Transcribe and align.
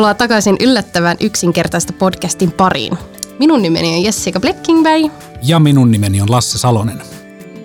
Tervetuloa 0.00 0.28
takaisin 0.28 0.56
yllättävän 0.60 1.16
yksinkertaista 1.20 1.92
podcastin 1.92 2.52
pariin. 2.52 2.98
Minun 3.38 3.62
nimeni 3.62 3.96
on 3.96 4.02
Jessica 4.02 4.40
Bleckingberg. 4.40 5.12
Ja 5.42 5.58
minun 5.58 5.90
nimeni 5.90 6.20
on 6.20 6.30
Lasse 6.30 6.58
Salonen. 6.58 7.02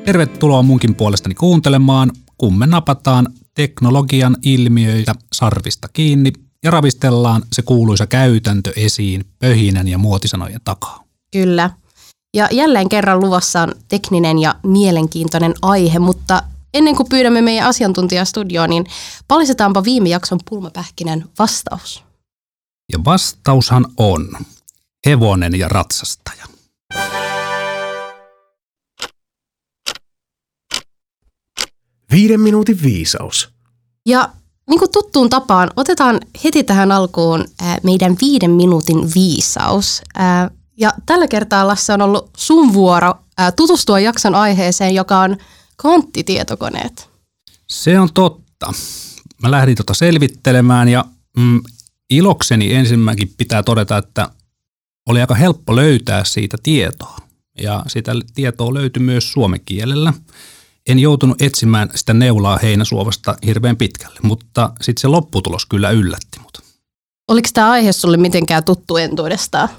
Tervetuloa 0.05 0.63
munkin 0.63 0.95
puolestani 0.95 1.35
kuuntelemaan, 1.35 2.11
kun 2.37 2.57
me 2.57 2.67
napataan 2.67 3.27
teknologian 3.53 4.37
ilmiöitä 4.43 5.15
sarvista 5.33 5.87
kiinni 5.93 6.33
ja 6.63 6.71
ravistellaan 6.71 7.43
se 7.53 7.61
kuuluisa 7.61 8.07
käytäntö 8.07 8.73
esiin 8.75 9.25
pöhinän 9.39 9.87
ja 9.87 9.97
muotisanojen 9.97 10.61
takaa. 10.63 11.03
Kyllä. 11.31 11.69
Ja 12.33 12.49
jälleen 12.51 12.89
kerran 12.89 13.19
luvassa 13.19 13.61
on 13.61 13.75
tekninen 13.87 14.39
ja 14.39 14.55
mielenkiintoinen 14.63 15.53
aihe, 15.61 15.99
mutta 15.99 16.43
ennen 16.73 16.95
kuin 16.95 17.09
pyydämme 17.09 17.41
meidän 17.41 17.67
asiantuntijastudioon, 17.67 18.69
niin 18.69 18.85
palisetaanpa 19.27 19.83
viime 19.83 20.09
jakson 20.09 20.39
pulmapähkinän 20.49 21.25
vastaus. 21.39 22.04
Ja 22.91 22.99
vastaushan 23.05 23.85
on 23.97 24.37
hevonen 25.05 25.59
ja 25.59 25.67
ratsastaja. 25.67 26.45
Viiden 32.11 32.39
minuutin 32.39 32.81
viisaus. 32.83 33.49
Ja 34.05 34.29
niin 34.69 34.79
kuin 34.79 34.91
tuttuun 34.91 35.29
tapaan, 35.29 35.71
otetaan 35.75 36.19
heti 36.43 36.63
tähän 36.63 36.91
alkuun 36.91 37.45
meidän 37.83 38.15
viiden 38.21 38.51
minuutin 38.51 39.13
viisaus. 39.15 40.01
Ja 40.77 40.93
tällä 41.05 41.27
kertaa 41.27 41.67
Lasse 41.67 41.93
on 41.93 42.01
ollut 42.01 42.29
sun 42.37 42.73
vuoro 42.73 43.13
tutustua 43.55 43.99
jakson 43.99 44.35
aiheeseen, 44.35 44.95
joka 44.95 45.19
on 45.19 45.37
kvanttitietokoneet. 45.81 47.09
Se 47.69 47.99
on 47.99 48.13
totta. 48.13 48.73
Mä 49.41 49.51
lähdin 49.51 49.75
tota 49.75 49.93
selvittelemään 49.93 50.87
ja 50.87 51.05
mm, 51.37 51.61
ilokseni 52.09 52.73
ensimmäkin 52.73 53.33
pitää 53.37 53.63
todeta, 53.63 53.97
että 53.97 54.29
oli 55.09 55.21
aika 55.21 55.35
helppo 55.35 55.75
löytää 55.75 56.23
siitä 56.23 56.57
tietoa. 56.63 57.17
Ja 57.61 57.83
sitä 57.87 58.11
tietoa 58.33 58.73
löytyi 58.73 59.03
myös 59.03 59.31
suomen 59.31 59.59
kielellä. 59.65 60.13
En 60.89 60.99
joutunut 60.99 61.41
etsimään 61.41 61.89
sitä 61.95 62.13
neulaa 62.13 62.59
heinäsuovasta 62.61 63.35
hirveän 63.45 63.77
pitkälle, 63.77 64.19
mutta 64.23 64.73
sitten 64.81 65.01
se 65.01 65.07
lopputulos 65.07 65.65
kyllä 65.65 65.91
yllätti 65.91 66.39
mut. 66.39 66.57
Oliko 67.27 67.49
tämä 67.53 67.71
aihe 67.71 67.91
sulle 67.91 68.17
mitenkään 68.17 68.63
tuttu 68.63 68.97
entuudestaan? 68.97 69.69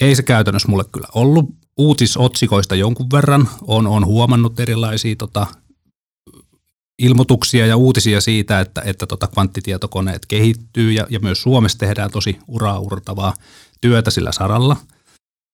Ei 0.00 0.16
se 0.16 0.22
käytännössä 0.22 0.68
mulle 0.68 0.84
kyllä 0.92 1.06
ollut. 1.14 1.46
Uutisotsikoista 1.78 2.74
jonkun 2.74 3.06
verran 3.12 3.48
on, 3.66 3.86
on 3.86 4.06
huomannut 4.06 4.60
erilaisia 4.60 5.16
tota, 5.16 5.46
ilmoituksia 6.98 7.66
ja 7.66 7.76
uutisia 7.76 8.20
siitä, 8.20 8.60
että, 8.60 8.82
että 8.84 9.06
tota 9.06 9.26
kvanttitietokoneet 9.26 10.26
kehittyy 10.26 10.92
ja, 10.92 11.06
ja 11.10 11.20
myös 11.20 11.42
Suomessa 11.42 11.78
tehdään 11.78 12.10
tosi 12.10 12.38
uraa 12.48 12.78
urtavaa 12.78 13.34
työtä 13.80 14.10
sillä 14.10 14.32
saralla. 14.32 14.76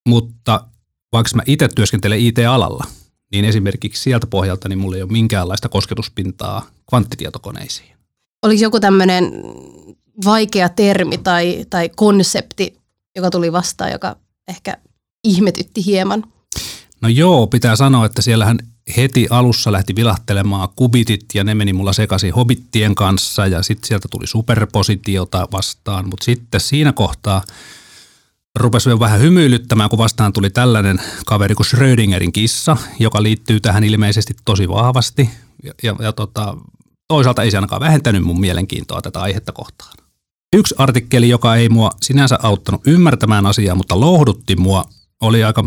Mutta 0.08 0.64
vaikka 1.12 1.30
mä 1.36 1.42
itse 1.46 1.68
työskentelen 1.68 2.18
IT-alalla, 2.18 2.84
niin 3.32 3.44
esimerkiksi 3.44 4.02
sieltä 4.02 4.26
pohjalta 4.26 4.68
niin 4.68 4.78
mulla 4.78 4.96
ei 4.96 5.02
ole 5.02 5.12
minkäänlaista 5.12 5.68
kosketuspintaa 5.68 6.66
kvanttitietokoneisiin. 6.88 7.96
Oliko 8.42 8.62
joku 8.62 8.80
tämmöinen 8.80 9.32
vaikea 10.24 10.68
termi 10.68 11.18
tai, 11.18 11.66
tai 11.70 11.90
konsepti, 11.96 12.78
joka 13.16 13.30
tuli 13.30 13.52
vastaan, 13.52 13.92
joka 13.92 14.16
ehkä 14.48 14.76
ihmetytti 15.24 15.86
hieman? 15.86 16.24
No 17.00 17.08
joo, 17.08 17.46
pitää 17.46 17.76
sanoa, 17.76 18.06
että 18.06 18.22
siellähän 18.22 18.58
heti 18.96 19.26
alussa 19.30 19.72
lähti 19.72 19.96
vilahtelemaan 19.96 20.68
kubitit 20.76 21.24
ja 21.34 21.44
ne 21.44 21.54
meni 21.54 21.72
mulla 21.72 21.92
sekaisin 21.92 22.34
hobittien 22.34 22.94
kanssa 22.94 23.46
ja 23.46 23.62
sitten 23.62 23.88
sieltä 23.88 24.08
tuli 24.10 24.26
superpositiota 24.26 25.48
vastaan, 25.52 26.08
mutta 26.08 26.24
sitten 26.24 26.60
siinä 26.60 26.92
kohtaa 26.92 27.42
rupesi 28.58 28.98
vähän 29.00 29.20
hymyilyttämään, 29.20 29.90
kun 29.90 29.98
vastaan 29.98 30.32
tuli 30.32 30.50
tällainen 30.50 31.02
kaveri 31.26 31.54
kuin 31.54 31.66
Schrödingerin 31.66 32.32
kissa, 32.32 32.76
joka 32.98 33.22
liittyy 33.22 33.60
tähän 33.60 33.84
ilmeisesti 33.84 34.34
tosi 34.44 34.68
vahvasti 34.68 35.30
ja, 35.62 35.72
ja, 35.82 35.96
ja 35.98 36.12
tota, 36.12 36.56
toisaalta 37.08 37.42
ei 37.42 37.50
se 37.50 37.56
ainakaan 37.56 37.80
vähentänyt 37.80 38.22
mun 38.22 38.40
mielenkiintoa 38.40 39.02
tätä 39.02 39.20
aihetta 39.20 39.52
kohtaan. 39.52 39.92
Yksi 40.56 40.74
artikkeli, 40.78 41.28
joka 41.28 41.56
ei 41.56 41.68
mua 41.68 41.90
sinänsä 42.02 42.38
auttanut 42.42 42.80
ymmärtämään 42.86 43.46
asiaa, 43.46 43.74
mutta 43.74 44.00
lohdutti 44.00 44.56
mua, 44.56 44.84
oli 45.20 45.44
aika 45.44 45.64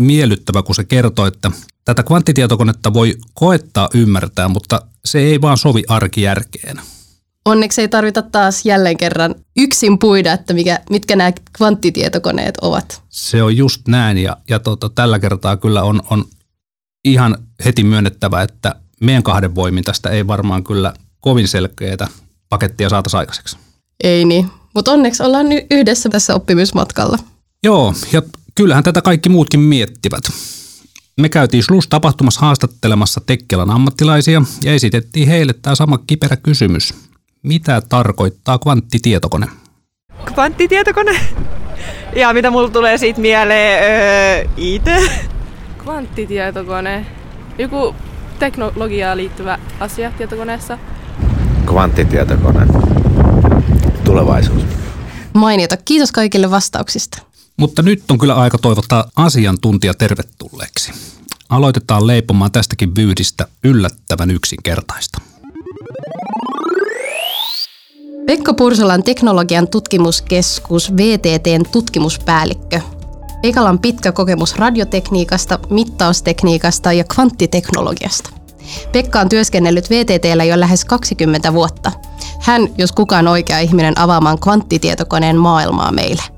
miellyttävä, 0.00 0.62
kun 0.62 0.74
se 0.74 0.84
kertoi, 0.84 1.28
että 1.28 1.50
tätä 1.86 2.02
kvanttitietokonetta 2.02 2.94
voi 2.94 3.16
koettaa 3.34 3.88
ymmärtää, 3.94 4.48
mutta 4.48 4.80
se 5.04 5.18
ei 5.18 5.40
vaan 5.40 5.58
sovi 5.58 5.82
arkijärkeen. 5.88 6.80
Onneksi 7.44 7.80
ei 7.80 7.88
tarvita 7.88 8.22
taas 8.22 8.64
jälleen 8.64 8.96
kerran 8.96 9.34
yksin 9.56 9.98
puida, 9.98 10.32
että 10.32 10.54
mikä, 10.54 10.80
mitkä 10.90 11.16
nämä 11.16 11.32
kvanttitietokoneet 11.56 12.54
ovat. 12.62 13.02
Se 13.08 13.42
on 13.42 13.56
just 13.56 13.88
näin 13.88 14.18
ja, 14.18 14.36
ja 14.50 14.58
tota, 14.58 14.88
tällä 14.88 15.18
kertaa 15.18 15.56
kyllä 15.56 15.82
on, 15.82 16.02
on 16.10 16.24
ihan 17.04 17.36
heti 17.64 17.84
myönnettävä, 17.84 18.42
että 18.42 18.74
meidän 19.00 19.22
kahden 19.22 19.54
voimin 19.54 19.84
tästä 19.84 20.10
ei 20.10 20.26
varmaan 20.26 20.64
kyllä 20.64 20.94
kovin 21.20 21.48
selkeää 21.48 22.08
pakettia 22.48 22.88
saataisiin 22.88 23.18
aikaiseksi. 23.18 23.56
Ei 24.04 24.24
niin, 24.24 24.50
mutta 24.74 24.92
onneksi 24.92 25.22
ollaan 25.22 25.48
nyt 25.48 25.66
yhdessä 25.70 26.08
tässä 26.08 26.34
oppimismatkalla. 26.34 27.18
Joo, 27.62 27.94
ja 28.12 28.22
kyllähän 28.54 28.84
tätä 28.84 29.02
kaikki 29.02 29.28
muutkin 29.28 29.60
miettivät. 29.60 30.22
Me 31.20 31.28
käytiin 31.28 31.62
SLUS-tapahtumassa 31.62 32.40
haastattelemassa 32.40 33.20
Tekkelan 33.26 33.70
ammattilaisia 33.70 34.42
ja 34.64 34.72
esitettiin 34.72 35.28
heille 35.28 35.54
tämä 35.62 35.74
sama 35.74 35.98
kiperä 36.06 36.36
kysymys. 36.36 36.94
Mitä 37.42 37.82
tarkoittaa 37.88 38.58
kvanttitietokone? 38.58 39.46
Kvanttitietokone? 40.34 41.20
Ja 42.16 42.32
mitä 42.32 42.50
mulla 42.50 42.68
tulee 42.70 42.98
siitä 42.98 43.20
mieleen? 43.20 43.82
Öö, 43.84 44.50
IT? 44.56 44.84
Kvanttitietokone. 45.84 47.06
Joku 47.58 47.94
teknologiaan 48.38 49.16
liittyvä 49.16 49.58
asia 49.80 50.10
tietokoneessa. 50.10 50.78
Kvanttitietokone. 51.66 52.66
Tulevaisuus. 54.04 54.62
Mainiota. 55.34 55.76
Kiitos 55.76 56.12
kaikille 56.12 56.50
vastauksista. 56.50 57.25
Mutta 57.56 57.82
nyt 57.82 58.10
on 58.10 58.18
kyllä 58.18 58.34
aika 58.34 58.58
toivottaa 58.58 59.10
asiantuntija 59.16 59.94
tervetulleeksi. 59.94 60.92
Aloitetaan 61.48 62.06
leipomaan 62.06 62.52
tästäkin 62.52 62.96
vyydistä 62.96 63.46
yllättävän 63.64 64.30
yksinkertaista. 64.30 65.20
Pekka 68.26 68.54
Pursolan 68.54 69.02
teknologian 69.02 69.68
tutkimuskeskus 69.68 70.92
VTTn 70.96 71.62
tutkimuspäällikkö. 71.72 72.80
Pekalla 73.42 73.68
on 73.68 73.78
pitkä 73.78 74.12
kokemus 74.12 74.56
radiotekniikasta, 74.56 75.58
mittaustekniikasta 75.70 76.92
ja 76.92 77.04
kvanttiteknologiasta. 77.04 78.30
Pekka 78.92 79.20
on 79.20 79.28
työskennellyt 79.28 79.90
VTTllä 79.90 80.44
jo 80.44 80.60
lähes 80.60 80.84
20 80.84 81.52
vuotta. 81.52 81.92
Hän, 82.40 82.68
jos 82.78 82.92
kukaan 82.92 83.28
oikea 83.28 83.58
ihminen 83.58 83.98
avaamaan 83.98 84.38
kvanttitietokoneen 84.38 85.36
maailmaa 85.36 85.92
meille. 85.92 86.35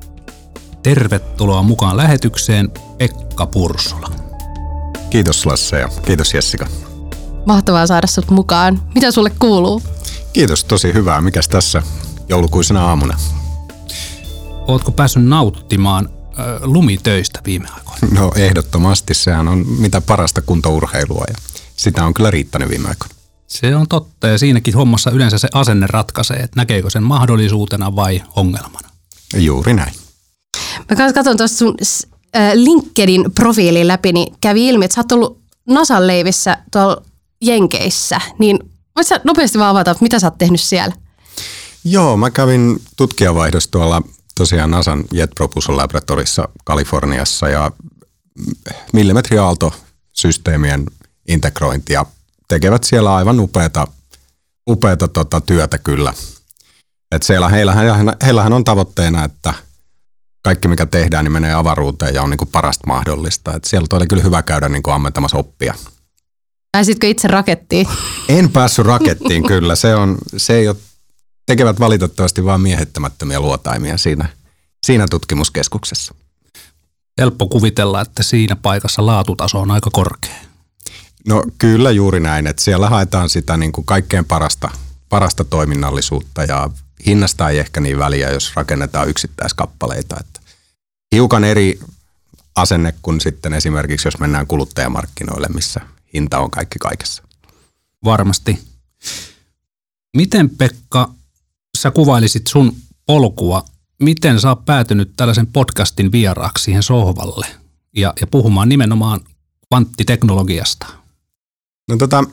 Tervetuloa 0.83 1.63
mukaan 1.63 1.97
lähetykseen 1.97 2.71
Pekka 2.99 3.47
Pursola. 3.47 4.11
Kiitos 5.11 5.47
Lasse 5.47 5.79
ja 5.79 5.89
kiitos 6.07 6.35
Jessica. 6.35 6.67
Mahtavaa 7.47 7.87
saada 7.87 8.07
sut 8.07 8.31
mukaan. 8.31 8.83
Mitä 8.95 9.11
sulle 9.11 9.31
kuuluu? 9.39 9.83
Kiitos, 10.33 10.65
tosi 10.65 10.95
hyvää. 10.95 11.21
Mikäs 11.21 11.49
tässä 11.49 11.83
joulukuisena 12.29 12.89
aamuna? 12.89 13.19
Ootko 14.69 14.93
päässyt 14.93 15.25
nauttimaan 15.25 16.09
äh, 16.39 16.45
lumitöistä 16.63 17.41
viime 17.47 17.69
aikoina? 17.69 18.21
No 18.21 18.33
ehdottomasti, 18.37 19.15
sehän 19.15 19.49
on 19.49 19.67
mitä 19.67 20.01
parasta 20.01 20.43
kuntourheilua 20.43 21.25
ja 21.29 21.35
sitä 21.77 22.05
on 22.05 22.15
kyllä 22.15 22.31
riittänyt 22.31 22.69
viime 22.69 22.89
aikoina. 22.89 23.15
Se 23.47 23.77
on 23.77 23.89
totta 23.89 24.29
ja 24.29 24.39
siinäkin 24.39 24.75
hommassa 24.75 25.11
yleensä 25.11 25.39
se 25.39 25.49
asenne 25.53 25.87
ratkaisee, 25.87 26.37
että 26.37 26.57
näkeekö 26.57 26.91
sen 26.91 27.03
mahdollisuutena 27.03 27.97
vai 27.97 28.23
ongelmana. 28.37 28.89
Juuri 29.37 29.75
näin. 29.75 29.93
Mä 30.91 30.97
kanssa 30.97 31.15
katson 31.15 31.37
tuosta 31.37 31.57
sun 31.57 31.77
LinkedIn 32.55 33.25
profiilin 33.35 33.89
läpi, 33.89 34.13
niin 34.13 34.35
kävi 34.41 34.69
ilmi, 34.69 34.85
että 34.85 34.95
sä 34.95 35.01
oot 35.01 35.13
ollut 35.13 35.41
Nasan 35.67 36.07
leivissä 36.07 36.59
tuolla 36.73 37.03
Jenkeissä, 37.41 38.21
niin 38.39 38.59
voit 38.97 39.07
sä 39.07 39.21
nopeasti 39.25 39.59
vaan 39.59 39.71
avata, 39.71 39.97
mitä 40.01 40.19
sä 40.19 40.27
oot 40.27 40.39
tehnyt 40.39 40.61
siellä? 40.61 40.95
Joo, 41.85 42.17
mä 42.17 42.31
kävin 42.31 42.83
tutkijavaihdossa 42.97 43.71
tuolla 43.71 44.03
tosiaan 44.35 44.71
NASAn 44.71 45.05
Jet 45.13 45.31
Propulsion 45.35 45.77
Laboratorissa 45.77 46.49
Kaliforniassa 46.65 47.49
ja 47.49 47.73
millimetriaaltosysteemien 48.93 50.87
integrointia 51.29 52.07
tekevät 52.49 52.85
siellä 52.85 53.17
aivan 53.17 53.41
upeata, 53.41 53.87
upeata 54.71 55.09
tota 55.09 55.41
työtä 55.41 55.79
kyllä. 55.79 56.15
Et 57.13 57.23
siellä 57.23 57.49
heillähän, 57.49 57.87
heillähän 58.25 58.53
on 58.53 58.65
tavoitteena, 58.65 59.25
että 59.25 59.55
kaikki 60.49 60.69
mikä 60.69 60.87
tehdään, 60.87 61.25
niin 61.25 61.33
menee 61.33 61.55
avaruuteen 61.55 62.15
ja 62.15 62.23
on 62.23 62.31
niin 62.31 62.39
kuin 62.39 62.49
parasta 62.53 62.87
mahdollista. 62.87 63.55
Et 63.55 63.65
siellä 63.65 63.87
oli 63.93 64.07
kyllä 64.07 64.23
hyvä 64.23 64.43
käydä 64.43 64.69
niin 64.69 64.83
kuin 64.83 64.95
ammentamassa 64.95 65.39
oppia. 65.39 65.75
Pääsitkö 66.73 67.07
itse 67.09 67.29
rakettiin? 67.29 67.89
En 68.29 68.51
päässyt 68.51 68.87
rakettiin 68.87 69.43
kyllä. 69.43 69.77
Se, 69.77 69.95
on, 69.95 70.19
se 70.37 70.55
ei 70.55 70.69
ole 70.69 70.77
tekevät 71.47 71.81
valitettavasti 71.81 72.45
vain 72.45 72.61
miehittämättömiä 72.61 73.41
luotaimia 73.41 73.99
siinä, 73.99 74.29
siinä 74.87 75.07
tutkimuskeskuksessa. 75.11 76.15
Helppo 77.21 77.47
kuvitella, 77.47 78.01
että 78.01 78.23
siinä 78.23 78.57
paikassa 78.57 79.07
laatutaso 79.07 79.61
on 79.61 79.71
aika 79.71 79.91
korkea. 79.93 80.37
No 81.27 81.43
kyllä 81.59 81.91
juuri 81.91 82.21
näin, 82.21 82.47
että 82.47 82.65
siellä 82.65 82.89
haetaan 82.89 83.29
sitä 83.29 83.57
niin 83.57 83.73
kuin 83.73 83.85
kaikkein 83.85 84.25
parasta, 84.25 84.71
parasta 85.09 85.45
toiminnallisuutta 85.45 86.45
ja 86.45 86.71
hinnasta 87.07 87.49
ei 87.49 87.59
ehkä 87.59 87.81
niin 87.81 87.99
väliä, 87.99 88.31
jos 88.31 88.57
rakennetaan 88.57 89.09
yksittäiskappaleita. 89.09 90.17
Että 90.21 90.38
hiukan 91.15 91.45
eri 91.45 91.81
asenne 92.57 92.95
kuin 93.03 93.21
sitten 93.21 93.53
esimerkiksi, 93.53 94.09
jos 94.09 94.19
mennään 94.19 94.47
kuluttajamarkkinoille, 94.47 95.47
missä 95.55 95.81
hinta 96.15 96.39
on 96.39 96.51
kaikki 96.51 96.79
kaikessa. 96.79 97.23
Varmasti. 98.05 98.59
Miten 100.17 100.51
Pekka, 100.51 101.15
sä 101.79 101.91
kuvailisit 101.91 102.47
sun 102.47 102.77
polkua, 103.07 103.65
miten 104.03 104.41
sä 104.41 104.49
oot 104.49 104.65
päätynyt 104.65 105.13
tällaisen 105.17 105.47
podcastin 105.47 106.13
vieraaksi 106.13 106.65
siihen 106.65 106.83
sohvalle 106.83 107.47
ja, 107.97 108.15
ja 108.21 108.27
puhumaan 108.27 108.69
nimenomaan 108.69 109.21
kvanttiteknologiasta? 109.69 110.87
No 111.89 111.97
tota, 111.97 112.25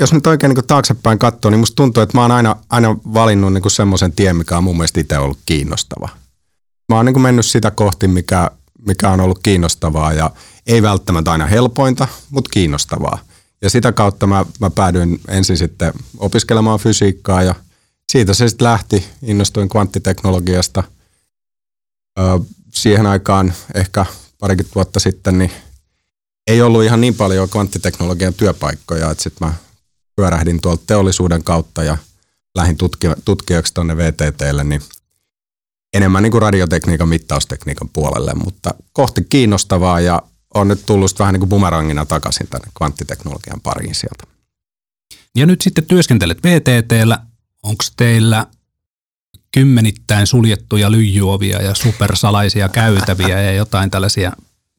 jos 0.00 0.12
nyt 0.12 0.26
oikein 0.26 0.54
niin 0.54 0.66
taaksepäin 0.66 1.18
katsoo, 1.18 1.50
niin 1.50 1.60
musta 1.60 1.76
tuntuu, 1.76 2.02
että 2.02 2.18
mä 2.18 2.22
oon 2.22 2.30
aina, 2.30 2.56
aina 2.70 2.96
valinnut 3.14 3.52
niin 3.52 3.70
semmoisen 3.70 4.12
tien, 4.12 4.36
mikä 4.36 4.58
on 4.58 4.64
mun 4.64 4.76
mielestä 4.76 5.00
itse 5.00 5.18
ollut 5.18 5.38
kiinnostava. 5.46 6.08
Mä 6.88 6.96
oon 6.96 7.06
niin 7.06 7.20
mennyt 7.20 7.46
sitä 7.46 7.70
kohti, 7.70 8.08
mikä, 8.08 8.50
mikä 8.86 9.10
on 9.10 9.20
ollut 9.20 9.38
kiinnostavaa 9.42 10.12
ja 10.12 10.30
ei 10.66 10.82
välttämättä 10.82 11.32
aina 11.32 11.46
helpointa, 11.46 12.08
mutta 12.30 12.50
kiinnostavaa. 12.50 13.18
Ja 13.62 13.70
sitä 13.70 13.92
kautta 13.92 14.26
mä, 14.26 14.46
mä 14.60 14.70
päädyin 14.70 15.20
ensin 15.28 15.56
sitten 15.56 15.92
opiskelemaan 16.18 16.78
fysiikkaa 16.78 17.42
ja 17.42 17.54
siitä 18.12 18.34
se 18.34 18.48
sitten 18.48 18.64
lähti. 18.64 19.04
Innostuin 19.22 19.68
kvanttiteknologiasta. 19.68 20.82
Öö, 22.18 22.38
siihen 22.74 23.06
aikaan 23.06 23.52
ehkä 23.74 24.06
parikymmentä 24.38 24.74
vuotta 24.74 25.00
sitten 25.00 25.38
niin 25.38 25.50
ei 26.46 26.62
ollut 26.62 26.84
ihan 26.84 27.00
niin 27.00 27.14
paljon 27.14 27.48
kvanttiteknologian 27.48 28.34
työpaikkoja, 28.34 29.10
että 29.10 29.22
sitten 29.22 29.48
mä 29.48 29.54
pyörähdin 30.16 30.60
tuolta 30.60 30.82
teollisuuden 30.86 31.44
kautta 31.44 31.82
ja 31.82 31.98
lähdin 32.54 32.76
tutki- 32.76 33.22
tutkijaksi 33.24 33.74
tuonne 33.74 33.96
VTTlle, 33.96 34.64
niin 34.64 34.82
enemmän 35.94 36.22
niin 36.22 36.30
kuin 36.30 36.42
radiotekniikan, 36.42 37.08
mittaustekniikan 37.08 37.88
puolelle, 37.88 38.34
mutta 38.34 38.74
kohti 38.92 39.26
kiinnostavaa 39.28 40.00
ja 40.00 40.22
on 40.54 40.68
nyt 40.68 40.86
tullut 40.86 41.18
vähän 41.18 41.32
niin 41.32 41.40
kuin 41.40 41.48
bumerangina 41.48 42.06
takaisin 42.06 42.48
tänne 42.48 42.68
kvanttiteknologian 42.78 43.60
pariin 43.60 43.94
sieltä. 43.94 44.24
Ja 45.36 45.46
nyt 45.46 45.60
sitten 45.60 45.84
työskentelet 45.84 46.38
VTTllä. 46.44 47.18
Onko 47.62 47.84
teillä 47.96 48.46
kymmenittäin 49.50 50.26
suljettuja 50.26 50.90
lyijyovia 50.90 51.62
ja 51.62 51.74
supersalaisia 51.74 52.68
käytäviä 52.68 53.42
ja 53.42 53.52
jotain 53.52 53.90
tällaisia 53.90 54.32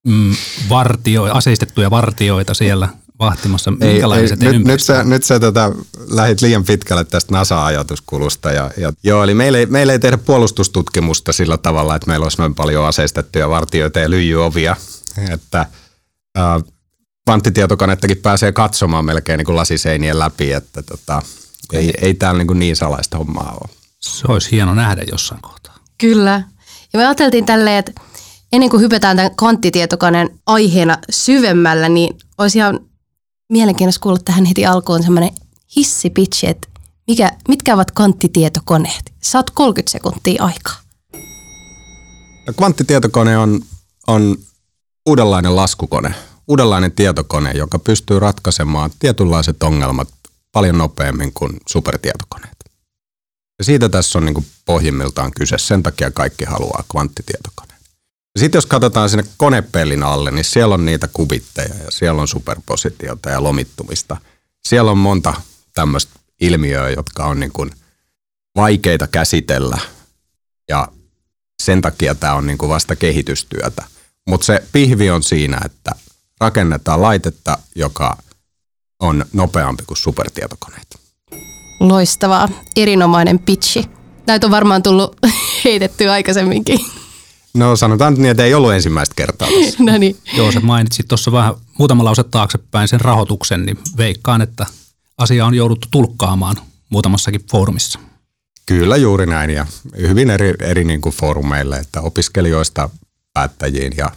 mm, 0.07 0.35
vartio, 0.69 1.23
aseistettuja 1.23 1.91
vartioita 1.91 2.53
siellä 2.53 2.89
vahtimassa? 3.19 3.71
Minkälaiset 3.71 4.43
ei, 4.43 4.47
ei, 4.47 4.53
nyt, 4.53 4.67
nyt 4.67 4.81
sä, 4.81 5.03
nyt 5.03 5.23
sä 5.23 5.39
tota, 5.39 5.71
lähit 6.09 6.41
liian 6.41 6.63
pitkälle 6.63 7.03
tästä 7.03 7.33
NASA-ajatuskulusta. 7.33 8.51
Ja, 8.51 8.71
ja, 8.77 8.93
joo, 9.03 9.23
eli 9.23 9.33
meillä 9.33 9.57
ei, 9.57 9.65
meillä 9.65 9.93
ei 9.93 9.99
tehdä 9.99 10.17
puolustustutkimusta 10.17 11.33
sillä 11.33 11.57
tavalla, 11.57 11.95
että 11.95 12.07
meillä 12.07 12.23
olisi 12.23 12.37
noin 12.37 12.55
paljon 12.55 12.85
aseistettuja 12.85 13.49
vartioita 13.49 13.99
ja 13.99 14.09
lyijyovia. 14.09 14.75
Että 15.31 15.59
äh, 16.37 16.63
kvanttitietokonettakin 17.25 18.17
pääsee 18.17 18.51
katsomaan 18.51 19.05
melkein 19.05 19.37
niin 19.37 19.45
kuin 19.45 19.55
lasiseinien 19.55 20.19
läpi, 20.19 20.51
että 20.51 20.83
tota, 20.83 21.21
ei, 21.73 21.93
ei 22.01 22.13
täällä 22.13 22.37
niin, 22.37 22.47
kuin 22.47 22.59
niin 22.59 22.75
salaista 22.75 23.17
hommaa 23.17 23.57
ole. 23.61 23.75
Se 23.99 24.25
olisi 24.27 24.51
hieno 24.51 24.73
nähdä 24.73 25.03
jossain 25.11 25.41
kohtaa. 25.41 25.75
Kyllä. 25.97 26.43
Ja 26.93 26.99
me 26.99 27.05
ajateltiin 27.05 27.45
tälleen, 27.45 27.77
että 27.77 27.91
ennen 28.51 28.69
kuin 28.69 28.81
hypätään 28.81 29.17
tämän 29.17 29.35
kvanttitietokoneen 29.35 30.29
aiheena 30.45 30.97
syvemmällä, 31.09 31.89
niin 31.89 32.17
olisi 32.37 32.57
ihan 32.57 32.79
mielenkiintoista 33.49 34.03
kuulla 34.03 34.19
tähän 34.25 34.45
heti 34.45 34.65
alkuun 34.65 35.03
semmoinen 35.03 35.31
hissipitchi, 35.75 36.47
että 36.47 36.67
mikä, 37.07 37.31
mitkä 37.47 37.73
ovat 37.73 37.91
kvanttitietokoneet? 37.91 39.13
Saat 39.21 39.49
30 39.49 39.91
sekuntia 39.91 40.43
aikaa. 40.43 40.75
No, 42.47 42.53
kvanttitietokone 42.57 43.37
on, 43.37 43.61
on 44.07 44.37
uudenlainen 45.05 45.55
laskukone, 45.55 46.15
uudenlainen 46.47 46.91
tietokone, 46.91 47.51
joka 47.51 47.79
pystyy 47.79 48.19
ratkaisemaan 48.19 48.91
tietynlaiset 48.99 49.63
ongelmat 49.63 50.07
paljon 50.51 50.77
nopeammin 50.77 51.33
kuin 51.33 51.57
supertietokoneet. 51.67 52.55
Ja 53.59 53.65
siitä 53.65 53.89
tässä 53.89 54.19
on 54.19 54.25
niin 54.25 54.45
pohjimmiltaan 54.65 55.31
kyse. 55.31 55.57
Sen 55.57 55.83
takia 55.83 56.11
kaikki 56.11 56.45
haluaa 56.45 56.83
kvanttitietokoneen. 56.91 57.74
Sitten 58.39 58.57
jos 58.57 58.65
katsotaan 58.65 59.09
sinne 59.09 59.25
konepellin 59.37 60.03
alle, 60.03 60.31
niin 60.31 60.45
siellä 60.45 60.73
on 60.73 60.85
niitä 60.85 61.07
kubitteja 61.13 61.75
ja 61.83 61.91
siellä 61.91 62.21
on 62.21 62.27
superpositiota 62.27 63.29
ja 63.29 63.43
lomittumista. 63.43 64.17
Siellä 64.67 64.91
on 64.91 64.97
monta 64.97 65.33
tämmöistä 65.73 66.19
ilmiöä, 66.41 66.89
jotka 66.89 67.25
on 67.25 67.39
niin 67.39 67.51
kuin 67.51 67.71
vaikeita 68.55 69.07
käsitellä 69.07 69.77
ja 70.69 70.87
sen 71.63 71.81
takia 71.81 72.15
tämä 72.15 72.33
on 72.33 72.47
niin 72.47 72.57
kuin 72.57 72.69
vasta 72.69 72.95
kehitystyötä. 72.95 73.83
Mutta 74.27 74.45
se 74.45 74.63
pihvi 74.71 75.09
on 75.09 75.23
siinä, 75.23 75.59
että 75.65 75.91
rakennetaan 76.41 77.01
laitetta, 77.01 77.57
joka 77.75 78.17
on 78.99 79.25
nopeampi 79.33 79.83
kuin 79.87 79.97
supertietokoneet. 79.97 80.99
Loistavaa. 81.79 82.49
Erinomainen 82.75 83.39
pitchi. 83.39 83.89
Näitä 84.27 84.47
on 84.47 84.51
varmaan 84.51 84.83
tullut 84.83 85.15
heitettyä 85.65 86.11
aikaisemminkin. 86.11 86.79
No 87.55 87.75
sanotaan 87.75 88.13
nyt 88.13 88.19
niin, 88.19 88.31
että 88.31 88.43
ei 88.43 88.53
ollut 88.53 88.73
ensimmäistä 88.73 89.15
kertaa 89.15 89.47
tässä. 89.47 89.83
no 89.83 89.97
niin. 89.97 90.17
Joo, 90.37 90.51
se 90.51 90.59
mainitsit 90.59 91.07
tuossa 91.07 91.31
vähän 91.31 91.55
muutama 91.79 92.03
lause 92.05 92.23
taaksepäin 92.23 92.87
sen 92.87 93.01
rahoituksen, 93.01 93.65
niin 93.65 93.77
veikkaan, 93.97 94.41
että 94.41 94.65
asia 95.17 95.45
on 95.45 95.55
jouduttu 95.55 95.87
tulkkaamaan 95.91 96.55
muutamassakin 96.89 97.41
foorumissa. 97.51 97.99
Kyllä 98.65 98.97
juuri 98.97 99.25
näin 99.25 99.49
ja 99.49 99.65
hyvin 99.97 100.29
eri, 100.29 100.53
eri 100.61 100.83
niin 100.83 101.01
kuin 101.01 101.15
foorumeille, 101.15 101.77
että 101.77 102.01
opiskelijoista 102.01 102.89
päättäjiin 103.33 103.93
ja, 103.97 104.11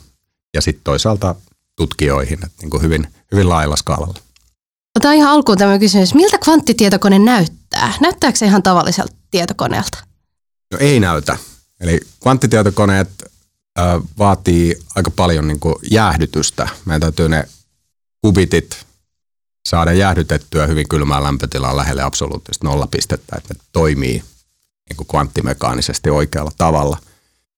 ja 0.54 0.61
sitten 0.61 0.85
toisaalta 0.85 1.35
tutkijoihin, 1.76 2.38
että 2.45 2.62
niin 2.62 2.71
kuin 2.71 2.83
hyvin, 2.83 3.09
hyvin 3.33 3.49
laajalla 3.49 3.76
skaalalla. 3.76 4.14
Otetaan 4.97 5.14
ihan 5.14 5.33
alkuun 5.33 5.59
tämä 5.59 5.78
kysymys, 5.78 6.14
miltä 6.14 6.38
kvanttitietokone 6.38 7.18
näyttää? 7.18 7.92
Näyttääkö 8.00 8.38
se 8.38 8.47
ihan 8.47 8.62
tavalliselta 8.62 9.16
tietokoneelta? 9.30 9.99
No 10.73 10.78
ei 10.80 11.00
näytä. 11.00 11.37
Eli 11.80 12.00
kvanttitietokoneet 12.23 13.08
vaatii 14.18 14.78
aika 14.94 15.11
paljon 15.11 15.49
niin 15.49 15.61
kuin 15.61 15.75
jäähdytystä. 15.90 16.68
Meidän 16.85 17.00
täytyy 17.00 17.28
ne 17.28 17.49
kubitit 18.23 18.87
saada 19.68 19.92
jäähdytettyä 19.92 20.66
hyvin 20.66 20.88
kylmään 20.88 21.23
lämpötilaan 21.23 21.76
lähelle 21.76 22.02
absoluuttista 22.02 22.66
nollapistettä, 22.66 23.37
että 23.37 23.54
ne 23.54 23.61
toimii 23.73 24.23
niin 24.88 24.97
kuin 24.97 25.06
kvanttimekaanisesti 25.06 26.11
oikealla 26.11 26.52
tavalla. 26.58 26.99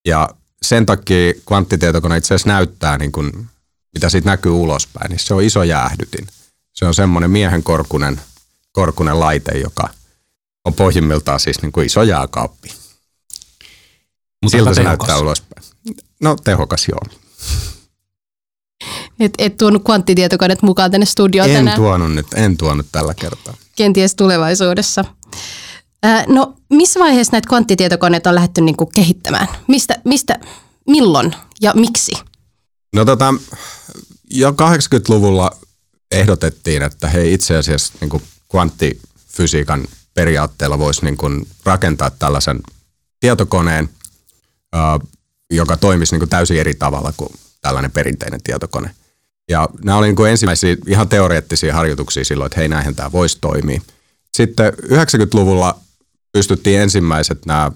Ja 0.06 0.28
sen 0.62 0.86
takia 0.86 1.34
kvanttitietokone 1.48 2.16
itse 2.16 2.34
asiassa 2.34 2.48
näyttää, 2.48 2.98
niin 2.98 3.12
kuin, 3.12 3.48
mitä 3.94 4.08
siitä 4.08 4.30
näkyy 4.30 4.52
ulospäin, 4.52 5.10
niin 5.10 5.18
se 5.18 5.34
on 5.34 5.42
iso 5.42 5.62
jäähdytin. 5.62 6.26
Se 6.72 6.84
on 6.84 6.94
semmoinen 6.94 7.30
miehen 7.30 7.62
korkunen, 7.62 8.20
korkunen 8.72 9.20
laite, 9.20 9.58
joka 9.58 9.88
on 10.64 10.74
pohjimmiltaan 10.74 11.40
siis 11.40 11.62
niin 11.62 11.72
kuin 11.72 11.86
iso 11.86 12.02
jääkaappi. 12.02 12.79
Mutta 14.42 14.58
Siltä 14.58 14.74
se 14.74 14.82
näyttää 14.82 15.18
ulospäin. 15.18 15.66
No 16.20 16.36
tehokas 16.44 16.86
joo. 16.88 17.00
Et, 19.20 19.32
et 19.38 19.56
tuonut 19.56 19.84
kvanttitietokoneet 19.84 20.62
mukaan 20.62 20.90
tänne 20.90 21.06
studioon 21.06 21.50
en 21.50 21.56
tänään. 21.56 21.76
tuonut 21.76 22.12
nyt, 22.14 22.26
en 22.34 22.56
tuonut 22.56 22.86
tällä 22.92 23.14
kertaa. 23.14 23.54
Kenties 23.76 24.14
tulevaisuudessa. 24.14 25.04
Ää, 26.02 26.24
no 26.28 26.54
missä 26.70 27.00
vaiheessa 27.00 27.32
näitä 27.32 27.48
kvanttitietokoneita 27.48 28.30
on 28.30 28.34
lähdetty 28.34 28.60
niinku 28.60 28.86
kehittämään? 28.86 29.48
Mistä, 29.66 29.94
mistä, 30.04 30.38
milloin 30.86 31.34
ja 31.60 31.72
miksi? 31.76 32.12
No 32.92 33.04
tota, 33.04 33.34
jo 34.30 34.50
80-luvulla 34.50 35.50
ehdotettiin, 36.10 36.82
että 36.82 37.08
hei 37.08 37.32
itse 37.32 37.56
asiassa 37.56 37.92
niin 38.00 38.10
kuin 38.10 38.22
kvanttifysiikan 38.50 39.84
periaatteella 40.14 40.78
voisi 40.78 41.04
niin 41.04 41.16
kuin 41.16 41.46
rakentaa 41.64 42.10
tällaisen 42.10 42.60
tietokoneen, 43.20 43.88
joka 45.50 45.76
toimisi 45.76 46.12
niin 46.12 46.20
kuin 46.20 46.30
täysin 46.30 46.60
eri 46.60 46.74
tavalla 46.74 47.12
kuin 47.16 47.30
tällainen 47.60 47.90
perinteinen 47.90 48.42
tietokone. 48.42 48.90
Ja 49.50 49.68
nämä 49.84 49.98
oli 49.98 50.12
niin 50.12 50.26
ensimmäisiä 50.26 50.76
ihan 50.86 51.08
teoreettisia 51.08 51.74
harjoituksia 51.74 52.24
silloin, 52.24 52.46
että 52.46 52.60
hei 52.60 52.68
näinhän 52.68 52.94
tämä 52.94 53.12
voisi 53.12 53.38
toimia. 53.40 53.80
Sitten 54.36 54.72
90-luvulla 54.72 55.80
pystyttiin 56.32 56.80
ensimmäiset 56.80 57.46
nämä 57.46 57.72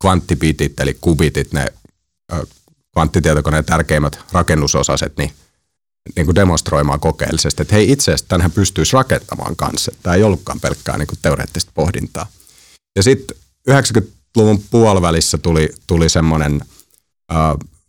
kvanttibitit 0.00 0.80
eli 0.80 0.98
kubitit, 1.00 1.52
ne 1.52 1.66
kvanttitietokoneen 2.92 3.64
tärkeimmät 3.64 4.18
rakennusosaset, 4.32 5.16
niin, 5.16 5.32
niin 6.16 6.26
kuin 6.26 6.34
demonstroimaan 6.34 7.00
kokeellisesti, 7.00 7.62
että 7.62 7.74
hei 7.74 7.92
itse 7.92 8.10
asiassa 8.10 8.28
tämähän 8.28 8.50
pystyisi 8.50 8.92
rakentamaan 8.92 9.56
kanssa. 9.56 9.92
Tämä 10.02 10.16
ei 10.16 10.22
ollutkaan 10.22 10.60
pelkkää 10.60 10.98
niin 10.98 11.06
kuin 11.06 11.18
teoreettista 11.22 11.70
pohdintaa. 11.74 12.26
Ja 12.96 13.02
sitten 13.02 13.36
90-luvun 14.38 14.62
puolivälissä 14.70 15.38
tuli, 15.38 15.68
tuli 15.86 16.08
semmoinen 16.08 16.60
äh, 17.32 17.38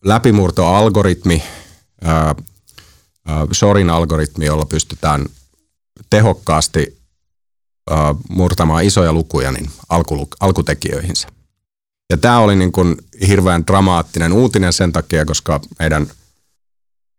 läpimurtoalgoritmi, 0.05 1.43
äh, 2.07 2.27
äh, 2.27 2.35
Shorin 3.53 3.89
algoritmi, 3.89 4.45
jolla 4.45 4.65
pystytään 4.65 5.25
tehokkaasti 6.09 7.01
äh, 7.91 7.97
murtamaan 8.29 8.83
isoja 8.83 9.13
lukuja 9.13 9.51
niin 9.51 9.69
alku, 9.89 10.27
alkutekijöihinsä. 10.39 11.27
Ja 12.09 12.17
tämä 12.17 12.39
oli 12.39 12.55
niin 12.55 12.71
kuin 12.71 12.95
hirveän 13.27 13.67
dramaattinen 13.67 14.33
uutinen 14.33 14.73
sen 14.73 14.91
takia, 14.91 15.25
koska 15.25 15.59
meidän 15.79 16.07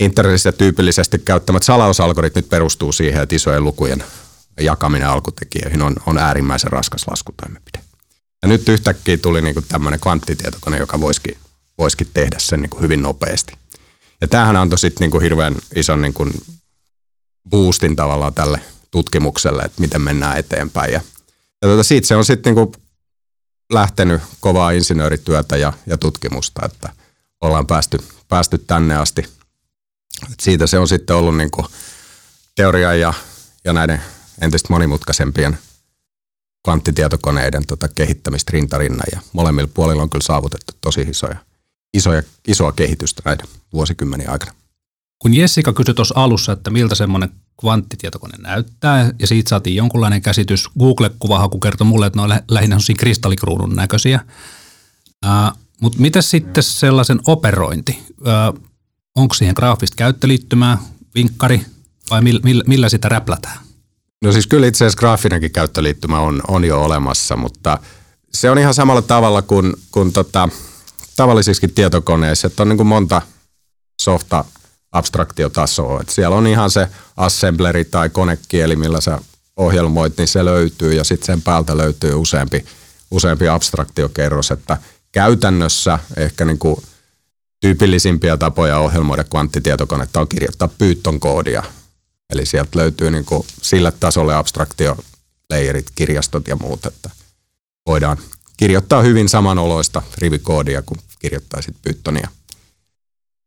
internetissä 0.01 0.53
tyypillisesti 0.53 1.19
käyttämät 1.19 1.63
salausalgoritmit 1.63 2.49
perustuu 2.49 2.93
siihen, 2.93 3.23
että 3.23 3.37
isojen 3.37 3.65
lukujen 3.65 4.05
jakaminen 4.61 5.09
alkutekijöihin 5.09 5.83
on, 5.83 5.97
on 6.07 6.19
äärimmäisen 6.19 6.73
raskas 6.73 7.09
laskutoimenpide. 7.11 7.92
Ja 8.43 8.49
nyt 8.49 8.69
yhtäkkiä 8.69 9.17
tuli 9.17 9.43
niin 9.43 9.55
kuin 9.55 9.67
tämmöinen 9.69 10.01
kvanttitietokone, 10.01 10.79
joka 10.79 11.01
voisikin, 11.01 11.39
voisikin 11.79 12.11
tehdä 12.15 12.37
sen 12.39 12.61
niin 12.61 12.71
kuin 12.71 12.83
hyvin 12.83 13.03
nopeasti. 13.03 13.53
Ja 14.21 14.29
tämähän 14.29 14.57
antoi 14.57 14.79
sitten 14.79 15.05
niin 15.05 15.11
kuin 15.11 15.23
hirveän 15.23 15.57
ison 15.75 16.03
niin 16.03 16.15
kuin 16.15 16.33
boostin 17.51 17.97
tavallaan 17.97 18.35
tälle 18.35 18.61
tutkimukselle, 18.91 19.63
että 19.63 19.81
miten 19.81 20.03
mennään 20.03 20.39
eteenpäin. 20.39 20.93
Ja, 20.93 21.01
ja 21.63 21.69
tuota, 21.69 21.83
siitä 21.83 22.07
se 22.07 22.17
on 22.17 22.25
sitten 22.25 22.55
niin 22.55 22.73
lähtenyt 23.73 24.23
kovaa 24.41 24.71
insinöörityötä 24.71 25.57
ja, 25.57 25.73
ja 25.87 25.99
tutkimusta, 25.99 26.67
että 26.67 26.91
ollaan 27.41 27.67
päästy, 27.67 27.99
päästy 28.29 28.59
tänne 28.59 28.97
asti. 28.97 29.21
Et 30.33 30.41
siitä 30.41 30.67
se 30.67 30.79
on 30.79 30.89
sitten 30.89 31.17
ollut 31.17 31.37
niin 31.37 31.51
kuin 31.51 31.67
teorian 32.57 33.01
ja, 33.01 33.15
ja 33.65 33.73
näiden 33.73 34.03
entistä 34.41 34.69
monimutkaisempien 34.71 35.59
kvanttitietokoneiden 36.65 37.67
tota 37.67 37.89
kehittämistä 37.89 38.51
rintarinnan 38.53 39.07
ja 39.13 39.21
molemmilla 39.33 39.71
puolilla 39.75 40.03
on 40.03 40.11
kyllä 40.11 40.25
saavutettu 40.25 40.73
tosi 40.81 41.01
isoja, 41.01 41.37
isoja, 41.95 42.23
isoa 42.49 42.73
kehitystä 42.73 43.23
näiden 43.25 43.47
vuosikymmeniä 43.73 44.31
aikana. 44.31 44.53
Kun 45.19 45.35
Jessica 45.35 45.73
kysyi 45.73 45.95
tuossa 45.95 46.15
alussa, 46.17 46.53
että 46.53 46.71
miltä 46.71 46.95
semmoinen 46.95 47.31
kvanttitietokone 47.61 48.35
näyttää, 48.39 49.13
ja 49.19 49.27
siitä 49.27 49.49
saatiin 49.49 49.77
jonkunlainen 49.77 50.23
käsitys. 50.23 50.69
Google-kuvahaku 50.79 51.59
kertoi 51.59 51.87
mulle, 51.87 52.07
että 52.07 52.19
ne 52.19 52.23
on 52.23 52.29
lä- 52.29 52.43
lähinnä 52.49 52.77
kristallikruunun 52.99 53.77
näköisiä. 53.77 54.21
Mutta 55.81 55.99
mitä 55.99 56.23
sitten 56.23 56.63
sellaisen 56.63 57.21
operointi? 57.27 57.99
Ää, 58.27 58.53
onko 59.17 59.35
siihen 59.35 59.55
graafista 59.57 59.97
käyttöliittymää, 59.97 60.79
vinkkari, 61.15 61.67
vai 62.11 62.23
millä, 62.23 62.41
millä, 62.45 62.65
millä 62.67 62.89
sitä 62.89 63.09
räplätään? 63.09 63.59
No 64.23 64.33
siis 64.33 64.47
kyllä 64.47 64.67
itse 64.67 64.85
asiassa 64.85 64.99
graafinenkin 64.99 65.51
käyttöliittymä 65.51 66.21
on, 66.21 66.43
on 66.49 66.65
jo 66.65 66.83
olemassa, 66.83 67.37
mutta 67.37 67.79
se 68.35 68.51
on 68.51 68.59
ihan 68.59 68.75
samalla 68.75 69.03
tavalla 69.03 69.43
kuin, 69.43 69.73
kuin 69.91 70.13
tota, 70.13 70.49
tavallisissakin 71.17 71.75
tietokoneissa, 71.75 72.47
että 72.47 72.63
on 72.63 72.69
niin 72.69 72.77
kuin 72.77 72.87
monta 72.87 73.23
softa 74.01 74.45
abstraktiotasoa. 74.93 76.01
Et 76.01 76.09
siellä 76.09 76.37
on 76.37 76.47
ihan 76.47 76.71
se 76.71 76.89
assembleri 77.17 77.85
tai 77.85 78.11
konekieli, 78.11 78.77
millä 78.77 79.01
sä 79.01 79.21
ohjelmoit, 79.57 80.19
niin 80.19 80.29
se 80.29 80.45
löytyy 80.45 80.93
ja 80.93 81.05
sitten 81.05 81.27
sen 81.27 81.43
päältä 81.43 81.77
löytyy 81.77 82.15
useampi, 82.15 82.65
useampi 83.11 83.49
abstraktiokerros, 83.49 84.51
että 84.51 84.77
käytännössä 85.13 85.99
ehkä 86.17 86.45
niin 86.45 86.59
kuin 86.59 86.77
tyypillisimpiä 87.61 88.37
tapoja 88.37 88.79
ohjelmoida 88.79 89.25
kvanttitietokonetta 89.25 90.21
on 90.21 90.29
kirjoittaa 90.29 90.69
Python 90.79 91.21
koodia. 91.21 91.63
Eli 92.33 92.47
sieltä 92.47 92.79
löytyy 92.79 93.11
niin 93.11 93.25
kuin 93.25 93.47
sille 93.63 93.93
tasolle 94.01 94.35
abstraktioleirit, 94.35 95.87
kirjastot 95.95 96.49
ja 96.49 96.57
muut, 96.57 96.87
että 96.87 97.11
voidaan 97.87 98.19
kirjoittaa 98.57 99.03
hyvin 99.03 99.29
samanoloista 99.29 100.03
rivikoodia, 100.19 100.83
kun 100.83 100.99
kirjoittaisit 101.19 101.77
Pythonia 101.83 102.29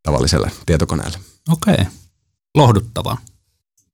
tavalliselle 0.03 0.51
tietokoneelle. 0.65 1.19
Okei, 1.49 1.73
okay. 1.73 1.85
lohduttavaa. 2.55 3.17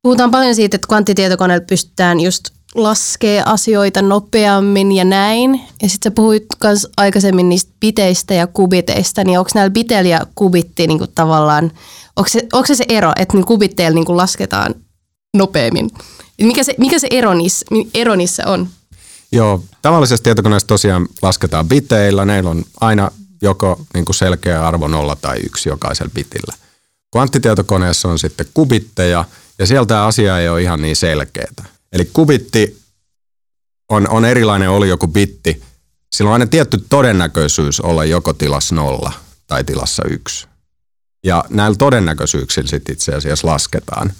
Puhutaan 0.02 0.32
paljon 0.32 0.56
siitä, 0.56 0.76
että 0.76 0.88
kvanttitietokoneella 0.88 1.66
pystytään 1.66 2.20
just 2.20 2.50
laskee 2.76 3.44
asioita 3.46 4.02
nopeammin 4.02 4.92
ja 4.92 5.06
näin. 5.06 5.62
Ja 5.82 5.90
sitten 5.90 6.12
sä 6.12 6.16
puhuit 6.16 6.46
myös 6.64 6.88
aikaisemmin 6.98 7.50
niistä 7.50 7.72
biteistä 7.80 8.34
ja 8.34 8.48
kubiteista, 8.48 9.24
niin 9.24 9.40
onko 9.40 9.52
näillä 9.56 9.74
biteillä 9.74 10.10
ja 10.10 10.26
kubitti 10.36 10.88
niin 10.88 10.98
kuin 10.98 11.12
tavallaan, 11.16 11.72
onko 12.16 12.30
se, 12.30 12.48
onko 12.54 12.68
se 12.68 12.76
se 12.76 12.86
ero, 12.90 13.12
että 13.16 13.38
niin 13.38 13.46
kubitteilla 13.46 13.96
niin 13.96 14.06
kuin 14.06 14.18
lasketaan 14.18 14.76
nopeammin? 15.38 15.92
Mikä 16.42 16.64
se, 16.64 16.76
mikä 16.78 17.00
se 17.00 17.08
ero, 17.12 17.34
niissä, 17.34 17.66
ero 17.94 18.16
niissä 18.16 18.44
on? 18.48 18.68
Joo, 19.32 19.64
tavallisessa 19.82 20.24
tietokoneessa 20.24 20.68
tosiaan 20.68 21.08
lasketaan 21.22 21.68
biteillä. 21.68 22.26
Neillä 22.26 22.50
on 22.50 22.64
aina 22.82 23.12
joko 23.42 23.80
niin 23.94 24.06
kuin 24.06 24.16
selkeä 24.16 24.68
arvo 24.68 24.88
0 24.88 25.16
tai 25.16 25.38
1 25.38 25.70
jokaisella 25.70 26.12
bitillä. 26.16 26.54
Kvanttitietokoneessa 27.12 28.08
on 28.08 28.20
sitten 28.20 28.46
kubitteja, 28.54 29.26
ja 29.60 29.68
sieltä 29.68 30.06
asia 30.06 30.40
ei 30.40 30.50
ole 30.50 30.62
ihan 30.62 30.82
niin 30.82 30.96
selkeää. 30.96 31.66
Eli 31.92 32.06
kubitti 32.14 32.82
on, 33.90 34.10
on 34.10 34.26
erilainen 34.26 34.70
oli 34.70 34.90
joku 34.90 35.08
bitti. 35.08 35.64
Sillä 36.12 36.30
on 36.30 36.34
aina 36.34 36.46
tietty 36.46 36.86
todennäköisyys 36.90 37.80
olla 37.80 38.06
joko 38.06 38.34
tilassa 38.34 38.76
nolla 38.76 39.14
tai 39.48 39.64
tilassa 39.64 40.04
yksi. 40.10 40.48
Ja 41.24 41.46
näillä 41.50 41.78
todennäköisyyksillä 41.78 42.68
sitten 42.68 42.94
itse 42.94 43.16
asiassa 43.16 43.48
lasketaan. 43.48 44.14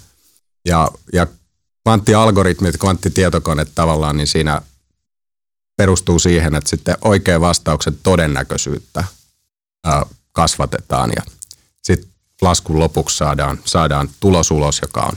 Ja, 0.64 0.90
ja 1.12 1.26
kvanttialgoritmit, 1.82 2.76
kvanttitietokoneet 2.76 3.68
tavallaan, 3.74 4.16
niin 4.16 4.26
siinä 4.26 4.62
perustuu 5.76 6.18
siihen, 6.18 6.54
että 6.54 6.70
sitten 6.70 6.96
oikean 7.04 7.40
vastauksen 7.40 7.98
todennäköisyyttä 8.02 9.04
ää, 9.84 10.06
kasvatetaan 10.32 11.12
ja 11.16 11.22
sitten 11.82 12.10
laskun 12.42 12.78
lopuksi 12.78 13.16
saadaan, 13.16 13.58
saadaan 13.64 14.10
tulos 14.20 14.50
ulos, 14.50 14.78
joka 14.82 15.00
on 15.00 15.12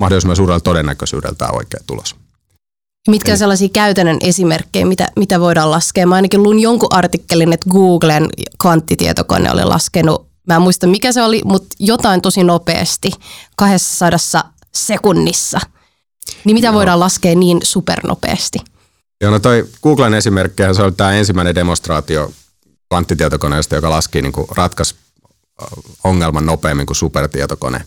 mahdollisimman 0.00 0.36
suurella 0.36 0.60
todennäköisyydellä 0.60 1.34
tämä 1.34 1.50
oikea 1.50 1.80
tulos. 1.86 2.16
Mitkä 3.08 3.32
on 3.32 3.38
sellaisia 3.38 3.68
käytännön 3.72 4.18
esimerkkejä, 4.20 4.86
mitä, 4.86 5.08
mitä 5.16 5.40
voidaan 5.40 5.70
laskea? 5.70 6.06
Mä 6.06 6.14
ainakin 6.14 6.42
luin 6.42 6.58
jonkun 6.58 6.92
artikkelin, 6.92 7.52
että 7.52 7.70
Googlen 7.70 8.28
kvanttitietokone 8.62 9.52
oli 9.52 9.64
laskenut, 9.64 10.26
mä 10.46 10.56
en 10.56 10.62
muista 10.62 10.86
mikä 10.86 11.12
se 11.12 11.22
oli, 11.22 11.40
mutta 11.44 11.76
jotain 11.78 12.20
tosi 12.20 12.44
nopeasti, 12.44 13.10
200 13.56 14.18
sekunnissa. 14.74 15.60
Niin 16.44 16.56
mitä 16.56 16.66
Joo. 16.66 16.74
voidaan 16.74 17.00
laskea 17.00 17.34
niin 17.34 17.60
supernopeasti? 17.62 18.58
Joo, 19.20 19.30
no 19.30 19.38
toi 19.38 19.68
Googlen 19.82 20.14
esimerkki, 20.14 20.62
se 20.76 20.82
oli 20.82 20.92
tämä 20.92 21.12
ensimmäinen 21.12 21.54
demonstraatio 21.54 22.32
kvanttitietokoneesta, 22.88 23.74
joka 23.74 23.90
laski 23.90 24.22
niin 24.22 24.32
ratkaisi 24.50 24.94
ongelman 26.04 26.46
nopeammin 26.46 26.86
kuin 26.86 26.96
supertietokone. 26.96 27.84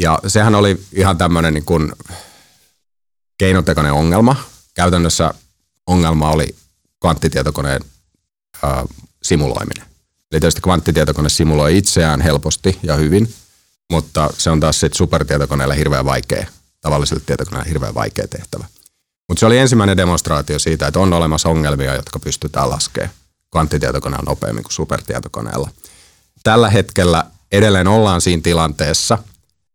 Ja 0.00 0.18
sehän 0.26 0.54
oli 0.54 0.80
ihan 0.92 1.18
tämmöinen 1.18 1.54
niin 1.54 1.64
kuin 1.64 1.92
keinotekoinen 3.38 3.92
ongelma. 3.92 4.36
Käytännössä 4.74 5.34
ongelma 5.86 6.30
oli 6.30 6.56
kvanttitietokoneen 7.00 7.80
äh, 8.64 8.84
simuloiminen. 9.22 9.86
Eli 10.32 10.40
tietysti 10.40 10.60
kvanttitietokone 10.60 11.28
simuloi 11.28 11.78
itseään 11.78 12.20
helposti 12.20 12.78
ja 12.82 12.94
hyvin, 12.94 13.34
mutta 13.90 14.30
se 14.38 14.50
on 14.50 14.60
taas 14.60 14.80
sitten 14.80 14.98
supertietokoneelle 14.98 15.76
hirveän 15.76 16.04
vaikea, 16.04 16.46
tavalliselle 16.80 17.22
tietokoneelle 17.26 17.68
hirveän 17.68 17.94
vaikea 17.94 18.28
tehtävä. 18.28 18.64
Mutta 19.28 19.40
se 19.40 19.46
oli 19.46 19.58
ensimmäinen 19.58 19.96
demonstraatio 19.96 20.58
siitä, 20.58 20.86
että 20.86 21.00
on 21.00 21.12
olemassa 21.12 21.48
ongelmia, 21.48 21.94
jotka 21.94 22.18
pystytään 22.18 22.70
laskemaan 22.70 23.10
kvanttitietokoneella 23.52 24.30
nopeammin 24.30 24.64
kuin 24.64 24.72
supertietokoneella. 24.72 25.70
Tällä 26.42 26.70
hetkellä 26.70 27.24
edelleen 27.52 27.88
ollaan 27.88 28.20
siinä 28.20 28.42
tilanteessa, 28.42 29.18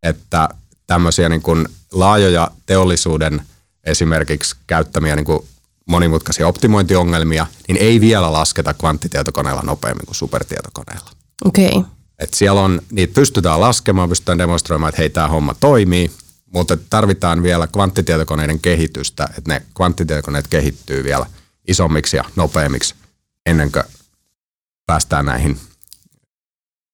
että 0.05 0.49
tämmöisiä 0.87 1.29
niin 1.29 1.41
kuin 1.41 1.67
laajoja 1.91 2.51
teollisuuden 2.65 3.41
esimerkiksi 3.83 4.55
käyttämiä 4.67 5.15
niin 5.15 5.25
kuin 5.25 5.45
monimutkaisia 5.85 6.47
optimointiongelmia, 6.47 7.47
niin 7.67 7.77
ei 7.77 8.01
vielä 8.01 8.33
lasketa 8.33 8.73
kvanttitietokoneella 8.73 9.61
nopeammin 9.61 10.05
kuin 10.05 10.15
supertietokoneella. 10.15 11.09
Okei. 11.45 11.69
Okay. 11.69 11.83
Et 12.19 12.33
siellä 12.33 12.61
on, 12.61 12.81
niitä 12.91 13.13
pystytään 13.13 13.61
laskemaan, 13.61 14.09
pystytään 14.09 14.37
demonstroimaan, 14.37 14.89
että 14.89 15.01
hei, 15.01 15.09
tämä 15.09 15.27
homma 15.27 15.55
toimii, 15.59 16.11
mutta 16.53 16.77
tarvitaan 16.89 17.43
vielä 17.43 17.67
kvanttitietokoneiden 17.67 18.59
kehitystä, 18.59 19.29
että 19.37 19.53
ne 19.53 19.61
kvanttitietokoneet 19.77 20.47
kehittyy 20.47 21.03
vielä 21.03 21.25
isommiksi 21.67 22.17
ja 22.17 22.23
nopeammiksi 22.35 22.95
ennen 23.45 23.71
kuin 23.71 23.83
päästään 24.85 25.25
näihin 25.25 25.59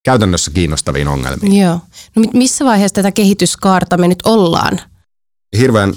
käytännössä 0.04 0.52
kiinnostaviin 0.52 1.08
ongelmiin. 1.08 1.62
Joo. 1.62 1.80
No 2.16 2.24
missä 2.34 2.66
vaiheessa 2.66 2.96
tätä 2.96 3.12
kehityskaarta 3.12 3.98
me 3.98 4.08
nyt 4.08 4.22
ollaan? 4.26 4.82
Hirveän 5.58 5.94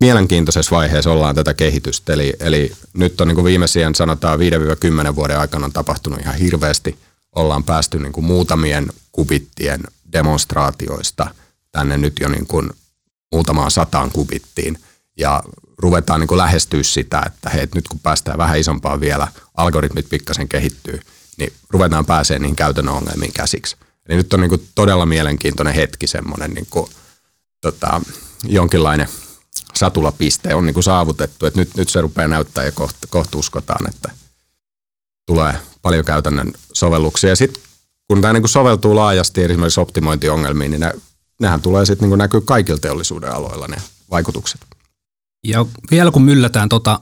mielenkiintoisessa 0.00 0.76
vaiheessa 0.76 1.12
ollaan 1.12 1.34
tätä 1.34 1.54
kehitystä. 1.54 2.12
Eli, 2.12 2.34
eli 2.40 2.72
nyt 2.92 3.20
on 3.20 3.28
niin 3.28 3.34
kuin 3.34 3.44
viimeisien 3.44 3.94
sanotaan 3.94 4.38
5-10 5.10 5.14
vuoden 5.14 5.38
aikana 5.38 5.64
on 5.64 5.72
tapahtunut 5.72 6.20
ihan 6.20 6.34
hirveästi. 6.34 6.98
Ollaan 7.34 7.64
päästy 7.64 7.98
niin 7.98 8.12
kuin 8.12 8.24
muutamien 8.24 8.86
kubittien 9.12 9.80
demonstraatioista 10.12 11.26
tänne 11.72 11.98
nyt 11.98 12.12
jo 12.20 12.28
niin 12.28 12.46
kuin 12.46 12.70
muutamaan 13.32 13.70
sataan 13.70 14.10
kubittiin. 14.10 14.78
Ja 15.18 15.42
ruvetaan 15.78 16.20
niin 16.20 16.28
kuin 16.28 16.38
lähestyä 16.38 16.82
sitä, 16.82 17.22
että 17.26 17.50
hei, 17.50 17.68
nyt 17.74 17.88
kun 17.88 18.00
päästään 18.02 18.38
vähän 18.38 18.58
isompaan 18.58 19.00
vielä, 19.00 19.28
algoritmit 19.56 20.08
pikkasen 20.10 20.48
kehittyy, 20.48 21.00
niin 21.36 21.52
ruvetaan 21.70 22.06
pääsee 22.06 22.38
niihin 22.38 22.56
käytännön 22.56 22.94
ongelmiin 22.94 23.32
käsiksi. 23.32 23.76
Eli 24.08 24.16
nyt 24.16 24.32
on 24.32 24.40
niin 24.40 24.48
kuin 24.48 24.68
todella 24.74 25.06
mielenkiintoinen 25.06 25.74
hetki, 25.74 26.06
semmoinen 26.06 26.50
niin 26.50 26.66
kuin, 26.70 26.90
tota, 27.60 28.00
jonkinlainen 28.44 29.08
satulapiste 29.74 30.54
on 30.54 30.66
niin 30.66 30.74
kuin 30.74 30.84
saavutettu, 30.84 31.46
että 31.46 31.60
nyt, 31.60 31.76
nyt 31.76 31.88
se 31.88 32.00
rupeaa 32.00 32.28
näyttää 32.28 32.64
ja 32.64 32.72
kohta, 32.72 33.06
kohta 33.10 33.38
uskotaan, 33.38 33.88
että 33.88 34.10
tulee 35.26 35.54
paljon 35.82 36.04
käytännön 36.04 36.52
sovelluksia. 36.72 37.30
Ja 37.30 37.36
sitten 37.36 37.62
kun 38.08 38.20
tämä 38.20 38.32
niin 38.32 38.42
kuin 38.42 38.50
soveltuu 38.50 38.96
laajasti 38.96 39.42
esimerkiksi 39.42 39.80
optimointiongelmiin, 39.80 40.70
niin 40.70 40.80
ne, 40.80 40.92
nehän 41.40 41.62
tulee 41.62 41.86
sitten 41.86 42.08
niin 42.08 42.18
näkyy 42.18 42.40
kaikilla 42.40 42.78
teollisuuden 42.78 43.34
aloilla 43.34 43.66
ne 43.68 43.76
vaikutukset. 44.10 44.60
Ja 45.46 45.66
vielä 45.90 46.10
kun 46.10 46.22
myllätään 46.22 46.68
tota 46.68 47.00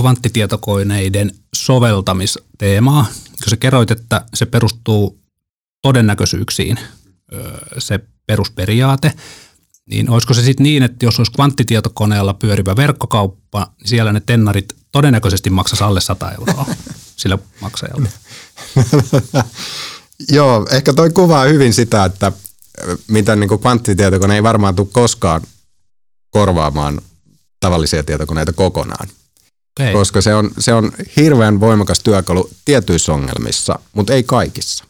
kvanttitietokoneiden 0.00 1.32
soveltamisteemaa, 1.54 3.06
kun 3.30 3.50
sä 3.50 3.56
kerroit, 3.56 3.90
että 3.90 4.24
se 4.34 4.46
perustuu 4.46 5.18
todennäköisyyksiin, 5.82 6.78
se 7.78 8.00
perusperiaate, 8.26 9.12
niin 9.86 10.10
olisiko 10.10 10.34
se 10.34 10.42
sitten 10.42 10.64
niin, 10.64 10.82
että 10.82 11.06
jos 11.06 11.18
olisi 11.18 11.32
kvanttitietokoneella 11.32 12.34
pyörivä 12.34 12.76
verkkokauppa, 12.76 13.72
niin 13.78 13.88
siellä 13.88 14.12
ne 14.12 14.22
tennarit 14.26 14.74
todennäköisesti 14.92 15.50
maksaisi 15.50 15.84
alle 15.84 16.00
100 16.00 16.32
euroa 16.32 16.66
sillä 17.16 17.38
maksajalle? 17.60 18.08
Joo, 20.28 20.66
ehkä 20.70 20.92
toi 20.92 21.10
kuvaa 21.10 21.44
hyvin 21.44 21.74
sitä, 21.74 22.04
että 22.04 22.32
mitä 23.08 23.36
niin 23.36 23.60
kvanttitietokone 23.60 24.34
ei 24.34 24.42
varmaan 24.42 24.74
tule 24.74 24.88
koskaan 24.92 25.42
korvaamaan 26.30 27.00
tavallisia 27.60 28.02
tietokoneita 28.02 28.52
kokonaan. 28.52 29.08
Okay. 29.80 29.92
Koska 29.92 30.20
se 30.20 30.34
on, 30.34 30.50
se 30.58 30.74
on 30.74 30.92
hirveän 31.16 31.60
voimakas 31.60 32.00
työkalu 32.00 32.50
tietyissä 32.64 33.12
ongelmissa, 33.12 33.78
mutta 33.92 34.12
ei 34.12 34.22
kaikissa. 34.22 34.84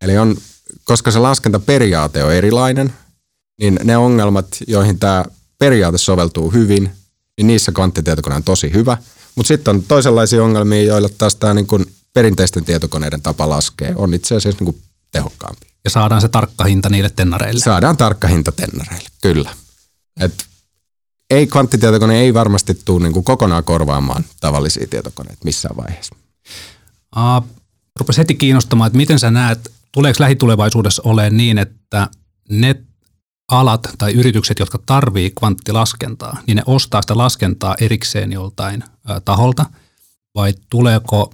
Eli 0.00 0.18
on, 0.18 0.36
koska 0.84 1.10
se 1.10 1.18
laskentaperiaate 1.18 2.24
on 2.24 2.32
erilainen, 2.32 2.92
niin 3.60 3.78
ne 3.84 3.96
ongelmat, 3.96 4.46
joihin 4.66 4.98
tämä 4.98 5.24
periaate 5.58 5.98
soveltuu 5.98 6.50
hyvin, 6.50 6.90
niin 7.36 7.46
niissä 7.46 7.72
kvanttitietokone 7.72 8.36
on 8.36 8.42
tosi 8.42 8.72
hyvä. 8.72 8.96
Mutta 9.34 9.48
sitten 9.48 9.74
on 9.74 9.82
toisenlaisia 9.82 10.44
ongelmia, 10.44 10.82
joilla 10.82 11.08
taas 11.18 11.34
tämä 11.34 11.54
niin 11.54 11.66
kun 11.66 11.86
perinteisten 12.14 12.64
tietokoneiden 12.64 13.22
tapa 13.22 13.48
laskee, 13.48 13.92
on 13.96 14.14
itse 14.14 14.34
asiassa 14.34 14.64
niin 14.64 14.82
tehokkaampi. 15.10 15.66
Ja 15.84 15.90
saadaan 15.90 16.20
se 16.20 16.28
tarkka 16.28 16.64
hinta 16.64 16.88
niille 16.88 17.10
tennareille. 17.10 17.60
Saadaan 17.60 17.96
tarkka 17.96 18.28
hinta 18.28 18.52
tennareille, 18.52 19.08
kyllä. 19.22 19.54
Et 20.20 20.44
ei 21.30 21.46
kvanttitietokone 21.46 22.20
ei 22.20 22.34
varmasti 22.34 22.74
tule 22.84 23.02
niin 23.02 23.12
kuin 23.12 23.24
kokonaan 23.24 23.64
korvaamaan 23.64 24.24
tavallisia 24.40 24.86
tietokoneita 24.86 25.44
missään 25.44 25.76
vaiheessa. 25.76 26.14
Uh, 27.16 27.48
rupesi 28.00 28.18
heti 28.18 28.34
kiinnostamaan, 28.34 28.86
että 28.86 28.96
miten 28.96 29.18
sä 29.18 29.30
näet, 29.30 29.72
tuleeko 29.92 30.16
lähitulevaisuudessa 30.22 31.02
olemaan 31.04 31.36
niin, 31.36 31.58
että 31.58 32.08
ne 32.50 32.76
alat 33.48 33.88
tai 33.98 34.12
yritykset, 34.12 34.58
jotka 34.58 34.78
tarvii 34.86 35.30
kvanttilaskentaa, 35.30 36.40
niin 36.46 36.56
ne 36.56 36.62
ostaa 36.66 37.02
sitä 37.02 37.16
laskentaa 37.16 37.74
erikseen 37.80 38.32
joltain 38.32 38.84
ä, 39.10 39.20
taholta, 39.20 39.66
vai 40.34 40.54
tuleeko, 40.70 41.32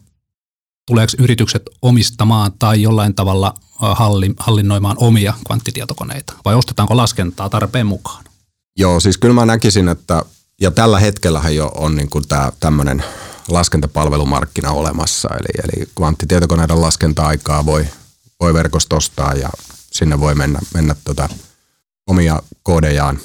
tuleeko 0.86 1.12
yritykset 1.18 1.62
omistamaan 1.82 2.52
tai 2.58 2.82
jollain 2.82 3.14
tavalla 3.14 3.54
hallinnoimaan 4.38 4.96
omia 4.98 5.34
kvanttitietokoneita, 5.46 6.32
vai 6.44 6.54
ostetaanko 6.54 6.96
laskentaa 6.96 7.50
tarpeen 7.50 7.86
mukaan? 7.86 8.24
Joo, 8.76 9.00
siis 9.00 9.18
kyllä 9.18 9.34
mä 9.34 9.46
näkisin, 9.46 9.88
että 9.88 10.24
ja 10.60 10.70
tällä 10.70 10.98
hetkellähän 10.98 11.56
jo 11.56 11.66
on 11.74 11.96
niin 11.96 12.10
kuin 12.10 12.28
tämä 12.28 12.52
tämmöinen 12.60 13.04
laskentapalvelumarkkina 13.48 14.70
olemassa, 14.70 15.28
eli, 15.34 15.62
eli 15.64 15.88
kvanttitietokoneiden 15.96 16.80
laskenta-aikaa 16.80 17.66
voi, 17.66 17.86
voi 18.40 18.54
verkostostaa 18.54 19.32
ja 19.32 19.50
sinne 19.92 20.20
voi 20.20 20.34
mennä, 20.34 20.58
mennä 20.74 20.96
tota, 21.04 21.28
omia 22.06 22.42
koodejaan 22.62 23.18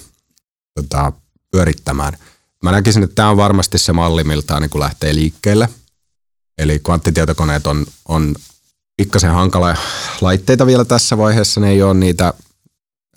tota, 0.75 1.11
pyörittämään. 1.51 2.17
Mä 2.63 2.71
näkisin, 2.71 3.03
että 3.03 3.15
tämä 3.15 3.29
on 3.29 3.37
varmasti 3.37 3.77
se 3.77 3.93
malli, 3.93 4.23
miltä 4.23 4.59
niin 4.59 4.69
kuin 4.69 4.79
lähtee 4.79 5.15
liikkeelle. 5.15 5.69
Eli 6.57 6.79
kvanttitietokoneet 6.79 7.67
on, 7.67 7.85
on 8.07 8.35
pikkasen 8.97 9.31
hankala 9.31 9.77
laitteita 10.21 10.65
vielä 10.65 10.85
tässä 10.85 11.17
vaiheessa. 11.17 11.61
Ne 11.61 11.69
ei 11.69 11.83
ole 11.83 11.93
niitä 11.93 12.33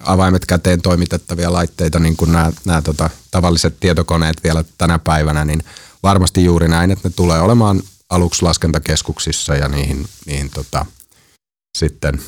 avaimet 0.04 0.46
käteen 0.46 0.82
toimitettavia 0.82 1.52
laitteita, 1.52 1.98
niin 1.98 2.16
kuin 2.16 2.32
nämä, 2.32 2.52
nämä 2.64 2.82
tota, 2.82 3.10
tavalliset 3.30 3.80
tietokoneet 3.80 4.44
vielä 4.44 4.64
tänä 4.78 4.98
päivänä, 4.98 5.44
niin 5.44 5.64
varmasti 6.02 6.44
juuri 6.44 6.68
näin, 6.68 6.90
että 6.90 7.08
ne 7.08 7.12
tulee 7.16 7.40
olemaan 7.40 7.82
aluksi 8.10 8.42
laskentakeskuksissa 8.42 9.54
ja 9.54 9.68
niihin, 9.68 10.08
niihin 10.26 10.50
tota, 10.50 10.86
sitten 11.78 12.22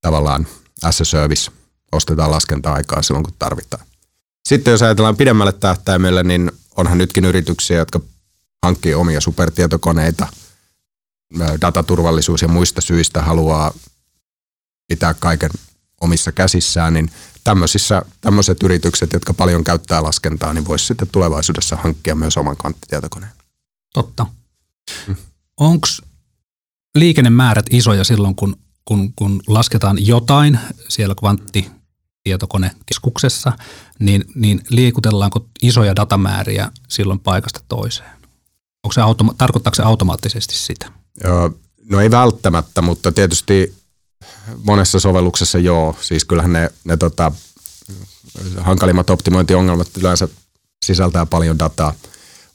tavallaan 0.00 0.46
as 0.82 1.00
service 1.02 1.50
ostetaan 1.92 2.30
laskenta-aikaa 2.30 3.02
silloin, 3.02 3.24
kun 3.24 3.34
tarvitaan. 3.38 3.86
Sitten 4.48 4.72
jos 4.72 4.82
ajatellaan 4.82 5.16
pidemmälle 5.16 5.52
tähtäimelle, 5.52 6.22
niin 6.22 6.52
onhan 6.76 6.98
nytkin 6.98 7.24
yrityksiä, 7.24 7.76
jotka 7.76 8.00
hankkii 8.62 8.94
omia 8.94 9.20
supertietokoneita, 9.20 10.26
dataturvallisuus 11.60 12.42
ja 12.42 12.48
muista 12.48 12.80
syistä 12.80 13.22
haluaa 13.22 13.72
pitää 14.88 15.14
kaiken 15.14 15.50
omissa 16.00 16.32
käsissään, 16.32 16.94
niin 16.94 17.10
tämmöisissä, 17.44 18.02
tämmöiset 18.20 18.62
yritykset, 18.62 19.12
jotka 19.12 19.34
paljon 19.34 19.64
käyttää 19.64 20.02
laskentaa, 20.02 20.52
niin 20.52 20.66
voisi 20.66 20.86
sitten 20.86 21.08
tulevaisuudessa 21.12 21.76
hankkia 21.76 22.14
myös 22.14 22.36
oman 22.36 22.56
kvanttitietokoneen. 22.56 23.32
Totta. 23.94 24.26
Hmm. 25.06 25.16
Onko 25.56 25.88
liikennemäärät 26.94 27.66
isoja 27.70 28.04
silloin, 28.04 28.34
kun, 28.34 28.56
kun, 28.84 29.12
kun 29.16 29.42
lasketaan 29.46 30.06
jotain 30.06 30.58
siellä 30.88 31.14
kvanttitietokonekeskuksessa, 31.14 33.52
niin, 33.98 34.24
niin 34.34 34.60
liikutellaanko 34.70 35.46
isoja 35.62 35.96
datamääriä 35.96 36.72
silloin 36.88 37.20
paikasta 37.20 37.60
toiseen? 37.68 38.10
Onko 38.84 38.92
se 38.92 39.00
automa- 39.00 39.34
tarkoittaako 39.38 39.74
se 39.74 39.82
automaattisesti 39.82 40.56
sitä? 40.56 40.92
Joo, 41.24 41.54
no 41.90 42.00
ei 42.00 42.10
välttämättä, 42.10 42.82
mutta 42.82 43.12
tietysti 43.12 43.74
monessa 44.64 45.00
sovelluksessa 45.00 45.58
joo. 45.58 45.96
Siis 46.00 46.24
kyllähän 46.24 46.52
ne, 46.52 46.70
ne 46.84 46.96
tota, 46.96 47.32
hankalimmat 48.58 49.10
optimointiongelmat 49.10 49.96
yleensä 49.96 50.28
sisältää 50.86 51.26
paljon 51.26 51.58
dataa, 51.58 51.94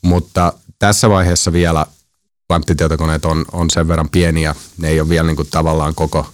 mutta 0.02 0.54
tässä 0.80 1.10
vaiheessa 1.10 1.54
vielä 1.54 1.86
kvanttitietokoneet 2.47 3.26
on, 3.26 3.45
on 3.52 3.69
sen 3.69 3.88
verran 3.88 4.10
pieniä, 4.10 4.56
ne 4.78 4.89
ei 4.89 5.02
ole 5.02 5.10
vielä 5.10 5.28
niin 5.28 5.36
kuin 5.36 5.47
tavallaan 5.52 5.95
koko, 5.95 6.26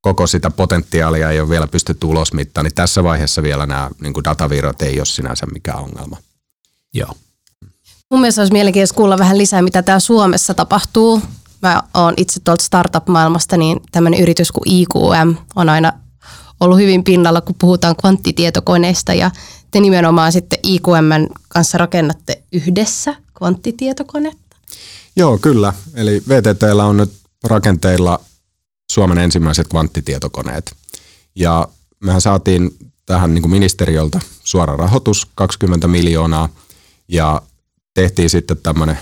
koko 0.00 0.26
sitä 0.26 0.50
potentiaalia 0.50 1.30
ei 1.30 1.40
ole 1.40 1.48
vielä 1.48 1.66
pystytty 1.66 2.06
ulosmittaan, 2.06 2.64
niin 2.64 2.74
tässä 2.74 3.04
vaiheessa 3.04 3.42
vielä 3.42 3.66
nämä 3.66 3.90
niin 4.00 4.12
kuin 4.12 4.24
datavirrat 4.24 4.82
ei 4.82 4.98
ole 5.00 5.06
sinänsä 5.06 5.46
mikään 5.46 5.78
ongelma. 5.78 6.16
Joo. 6.94 7.14
Mun 8.10 8.20
mielestä 8.20 8.40
olisi 8.40 8.52
mielenkiintoista 8.52 8.96
kuulla 8.96 9.18
vähän 9.18 9.38
lisää, 9.38 9.62
mitä 9.62 9.82
täällä 9.82 10.00
Suomessa 10.00 10.54
tapahtuu 10.54 11.22
mä 11.62 11.82
oon 11.94 12.14
itse 12.16 12.40
tuolta 12.44 12.64
startup-maailmasta, 12.64 13.56
niin 13.56 13.80
tämmöinen 13.92 14.20
yritys 14.20 14.52
kuin 14.52 14.70
IQM 14.70 15.34
on 15.56 15.68
aina 15.68 15.92
ollut 16.60 16.78
hyvin 16.78 17.04
pinnalla, 17.04 17.40
kun 17.40 17.54
puhutaan 17.60 17.96
kvanttitietokoneista 17.96 19.14
ja 19.14 19.30
te 19.70 19.80
nimenomaan 19.80 20.32
sitten 20.32 20.58
IQM 20.62 21.32
kanssa 21.48 21.78
rakennatte 21.78 22.42
yhdessä 22.52 23.14
kvanttitietokonetta. 23.38 24.56
Joo, 25.16 25.38
kyllä. 25.38 25.72
Eli 25.94 26.22
VTTllä 26.28 26.84
on 26.84 26.96
nyt 26.96 27.12
rakenteilla 27.44 28.20
Suomen 28.92 29.18
ensimmäiset 29.18 29.68
kvanttitietokoneet. 29.68 30.72
Ja 31.34 31.68
mehän 32.00 32.20
saatiin 32.20 32.70
tähän 33.06 33.34
niin 33.34 33.42
kuin 33.42 33.52
ministeriöltä 33.52 34.20
suora 34.44 34.76
rahoitus 34.76 35.26
20 35.34 35.88
miljoonaa 35.88 36.48
ja 37.08 37.42
tehtiin 37.94 38.30
sitten 38.30 38.56
tämmöinen 38.62 38.98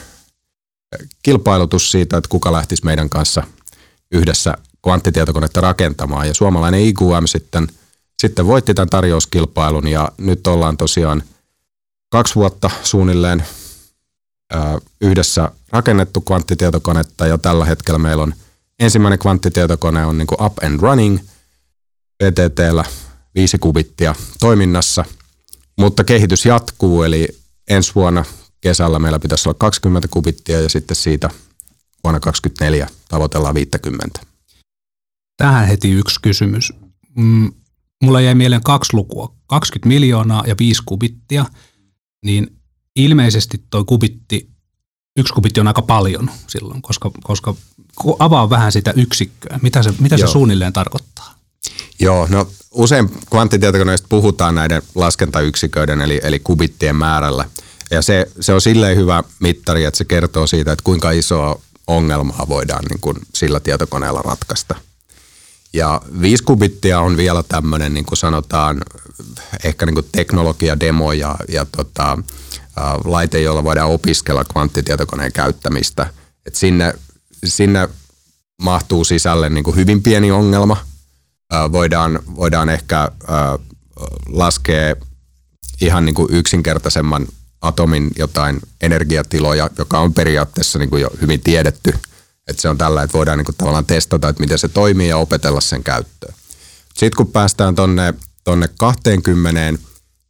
kilpailutus 1.23 1.91
siitä, 1.91 2.17
että 2.17 2.29
kuka 2.29 2.53
lähtisi 2.53 2.85
meidän 2.85 3.11
kanssa 3.11 3.43
yhdessä 4.13 4.55
kvanttitietokonetta 4.83 5.61
rakentamaan. 5.61 6.29
Ja 6.29 6.35
suomalainen 6.35 6.81
IQM 6.81 7.27
sitten, 7.27 7.69
sitten 8.19 8.47
voitti 8.47 8.75
tämän 8.75 8.89
tarjouskilpailun 8.89 9.89
ja 9.89 10.13
nyt 10.19 10.47
ollaan 10.47 10.77
tosiaan 10.77 11.23
kaksi 12.11 12.35
vuotta 12.35 12.71
suunnilleen 12.83 13.47
yhdessä 15.01 15.51
rakennettu 15.71 16.21
kvanttitietokonetta 16.21 17.27
ja 17.27 17.39
tällä 17.39 17.65
hetkellä 17.65 17.99
meillä 17.99 18.23
on 18.23 18.35
ensimmäinen 18.81 19.19
kvanttitietokone 19.19 20.07
on 20.07 20.19
niin 20.19 20.27
kuin 20.27 20.43
up 20.43 20.65
and 20.65 20.81
running 20.81 21.19
PTTllä 22.23 22.85
viisi 23.35 23.59
kubittia 23.59 24.15
toiminnassa, 24.41 25.05
mutta 25.79 26.05
kehitys 26.05 26.47
jatkuu 26.47 27.03
eli 27.03 27.29
ensi 27.69 27.95
vuonna 27.95 28.25
kesällä 28.61 28.99
meillä 28.99 29.19
pitäisi 29.19 29.49
olla 29.49 29.57
20 29.59 30.09
kubittia 30.11 30.61
ja 30.61 30.69
sitten 30.69 30.97
siitä 30.97 31.31
vuonna 32.05 32.21
2024 32.21 32.89
tavoitellaan 33.09 33.55
50. 33.55 34.21
Tähän 35.37 35.67
heti 35.67 35.91
yksi 35.91 36.21
kysymys. 36.23 36.73
Mm, 37.17 37.53
mulla 38.03 38.21
jäi 38.21 38.35
mieleen 38.35 38.63
kaksi 38.63 38.95
lukua, 38.95 39.35
20 39.47 39.89
miljoonaa 39.89 40.45
ja 40.47 40.55
5 40.59 40.83
kubittia. 40.87 41.45
niin 42.25 42.57
ilmeisesti 42.97 43.65
toi 43.71 43.85
kubitti, 43.85 44.51
yksi 45.19 45.35
kubitti 45.35 45.61
on 45.61 45.69
aika 45.69 45.83
paljon 45.83 46.31
silloin, 46.47 46.83
koska, 46.83 47.11
koska 47.23 47.55
avaa 48.19 48.51
vähän 48.51 48.73
sitä 48.73 48.93
yksikköä. 48.97 49.59
Mitä 49.63 49.83
se, 49.83 49.95
mitä 50.01 50.17
se 50.17 50.27
suunnilleen 50.27 50.73
tarkoittaa? 50.73 51.35
Joo, 52.01 52.27
no 52.31 52.47
usein 52.71 53.11
kvanttitietokoneista 53.31 54.07
puhutaan 54.11 54.55
näiden 54.55 54.83
laskentayksiköiden 54.95 56.01
eli, 56.01 56.21
eli 56.23 56.39
kubittien 56.39 56.97
määrällä. 56.97 57.45
Ja 57.91 58.03
se, 58.03 58.31
se 58.41 58.53
on 58.53 58.61
silleen 58.61 58.97
hyvä 58.97 59.25
mittari, 59.41 59.85
että 59.85 59.99
se 59.99 60.05
kertoo 60.05 60.47
siitä, 60.47 60.73
että 60.73 60.85
kuinka 60.85 61.11
isoa 61.11 61.61
ongelmaa 61.87 62.49
voidaan 62.49 62.85
niin 62.85 63.01
kuin 63.01 63.17
sillä 63.35 63.61
tietokoneella 63.61 64.23
ratkaista. 64.23 64.75
Ja 65.73 66.03
5 66.21 66.45
kubittia 66.45 67.01
on 67.01 67.17
vielä 67.17 67.43
tämmöinen, 67.43 67.95
niin 67.95 68.05
kuin 68.05 68.19
sanotaan, 68.19 68.83
ehkä 69.65 69.87
niin 69.87 69.95
kuin 69.95 70.07
teknologiademo 70.13 71.13
ja, 71.13 71.37
ja 71.49 71.67
tota, 71.77 72.13
ä, 72.13 72.19
laite, 73.05 73.41
jolla 73.41 73.65
voidaan 73.65 73.91
opiskella 73.91 74.45
kvanttitietokoneen 74.45 75.33
käyttämistä. 75.33 76.11
Et 76.47 76.55
sinne, 76.55 76.95
sinne 77.45 77.89
mahtuu 78.63 79.05
sisälle 79.05 79.49
niin 79.49 79.65
kuin 79.65 79.77
hyvin 79.77 80.03
pieni 80.03 80.31
ongelma. 80.31 80.77
Ä, 81.55 81.73
voidaan, 81.73 82.21
voidaan 82.37 82.69
ehkä 82.69 83.01
ä, 83.03 83.09
laskea 84.29 84.97
ihan 85.81 86.07
niin 86.07 86.15
kuin 86.15 86.29
yksinkertaisemman 86.35 87.27
atomin 87.61 88.11
jotain 88.19 88.61
energiatiloja, 88.81 89.71
joka 89.79 89.99
on 89.99 90.15
periaatteessa 90.15 90.79
niin 90.79 90.91
kuin 90.91 91.03
jo 91.03 91.11
hyvin 91.21 91.41
tiedetty. 91.41 91.93
Että 92.49 92.63
se 92.63 92.69
on 92.69 92.79
tällä, 92.79 93.03
että 93.03 93.19
voidaan 93.19 93.39
niin 93.39 93.47
kuin 93.47 93.57
tavallaan 93.57 93.87
testata, 93.87 94.29
että 94.29 94.41
miten 94.41 94.59
se 94.59 94.69
toimii 94.69 95.09
ja 95.09 95.17
opetella 95.17 95.61
sen 95.61 95.85
käyttöön. 95.85 96.35
Sitten 96.89 97.17
kun 97.17 97.33
päästään 97.33 97.75
tonne, 97.75 98.15
tonne 98.45 98.69
20, 98.79 99.61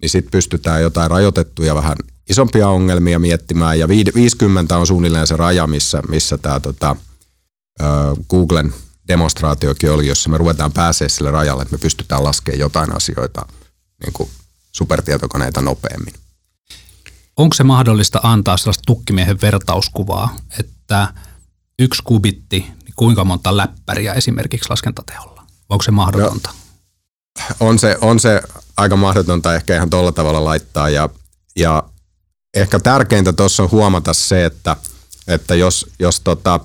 niin 0.02 0.10
sitten 0.10 0.30
pystytään 0.30 0.82
jotain 0.82 1.10
rajoitettuja 1.10 1.74
vähän 1.74 1.96
isompia 2.30 2.68
ongelmia 2.68 3.18
miettimään. 3.18 3.78
Ja 3.78 3.88
50 3.88 4.78
on 4.78 4.86
suunnilleen 4.86 5.26
se 5.26 5.36
raja, 5.36 5.66
missä, 5.66 6.02
missä 6.08 6.38
tämä 6.38 6.60
tota, 6.60 6.96
Googlen 8.30 8.74
demonstraatiokin 9.08 9.90
oli, 9.90 10.06
jossa 10.06 10.30
me 10.30 10.38
ruvetaan 10.38 10.72
pääsee 10.72 11.08
sille 11.08 11.30
rajalle, 11.30 11.62
että 11.62 11.74
me 11.74 11.78
pystytään 11.78 12.24
laskemaan 12.24 12.60
jotain 12.60 12.96
asioita 12.96 13.46
niin 14.04 14.12
kuin 14.12 14.30
supertietokoneita 14.72 15.60
nopeammin 15.60 16.14
onko 17.40 17.54
se 17.54 17.64
mahdollista 17.64 18.20
antaa 18.22 18.56
sellaista 18.56 18.82
tukkimiehen 18.86 19.40
vertauskuvaa, 19.40 20.36
että 20.58 21.14
yksi 21.78 22.02
kubitti, 22.02 22.58
niin 22.58 22.94
kuinka 22.96 23.24
monta 23.24 23.56
läppäriä 23.56 24.14
esimerkiksi 24.14 24.70
laskentateholla? 24.70 25.46
Onko 25.68 25.82
se 25.82 25.90
mahdotonta? 25.90 26.50
No, 26.50 27.56
on, 27.60 27.78
se, 27.78 27.98
on 28.00 28.20
se 28.20 28.42
aika 28.76 28.96
mahdotonta 28.96 29.54
ehkä 29.54 29.76
ihan 29.76 29.90
tuolla 29.90 30.12
tavalla 30.12 30.44
laittaa 30.44 30.90
ja, 30.90 31.08
ja 31.56 31.82
ehkä 32.54 32.78
tärkeintä 32.78 33.32
tuossa 33.32 33.62
on 33.62 33.70
huomata 33.70 34.14
se, 34.14 34.44
että, 34.44 34.76
että 35.28 35.54
jos, 35.54 35.86
jos 35.98 36.20
tota, 36.20 36.60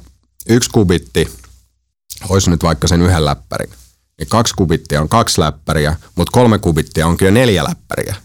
yksi 0.50 0.70
kubitti 0.70 1.32
olisi 2.30 2.50
nyt 2.50 2.64
vaikka 2.64 2.88
sen 2.88 3.02
yhden 3.02 3.26
läppärin, 3.26 3.70
niin 4.20 4.30
kaksi 4.30 4.54
kubittia 4.54 5.02
on 5.02 5.10
kaksi 5.10 5.42
läppäriä, 5.42 5.96
mutta 6.16 6.32
kolme 6.32 6.60
kubittia 6.60 7.08
onkin 7.08 7.26
jo 7.26 7.32
neljä 7.32 7.64
läppäriä. 7.64 8.25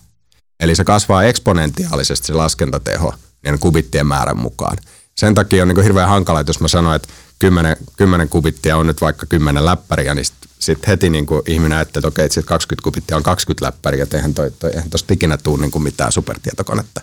Eli 0.61 0.75
se 0.75 0.85
kasvaa 0.85 1.25
eksponentiaalisesti 1.25 2.27
se 2.27 2.33
laskentateho 2.33 3.15
niin 3.43 3.59
kubittien 3.59 4.07
määrän 4.07 4.39
mukaan. 4.39 4.77
Sen 5.17 5.35
takia 5.35 5.63
on 5.63 5.69
niin 5.69 5.83
hirveän 5.83 6.09
hankala, 6.09 6.41
että 6.41 6.51
jos 6.51 6.61
mä 6.61 6.69
sanon, 6.69 6.95
että 6.95 7.09
10, 7.39 7.77
10 7.97 8.29
kubittia 8.29 8.77
on 8.77 8.87
nyt 8.87 9.01
vaikka 9.01 9.27
10 9.27 9.65
läppäriä, 9.65 10.15
niin 10.15 10.25
sitten 10.25 10.51
sit 10.59 10.87
heti 10.87 11.11
niin 11.11 11.27
kuin 11.27 11.43
ihminen 11.47 11.79
ajattelee, 11.79 12.01
että 12.01 12.09
okei, 12.09 12.25
että 12.25 12.43
20 12.43 12.85
kubittia 12.85 13.17
on 13.17 13.23
20 13.23 13.67
läppäriä, 13.67 14.03
että 14.03 14.17
eihän, 14.17 14.35
toi, 14.35 14.51
toi, 14.51 14.71
eihän 14.71 14.91
tosta 14.91 15.15
ikinä 15.15 15.37
tule 15.37 15.61
niin 15.61 15.71
kuin 15.71 15.83
mitään 15.83 16.13
supertietokonetta. 16.13 17.01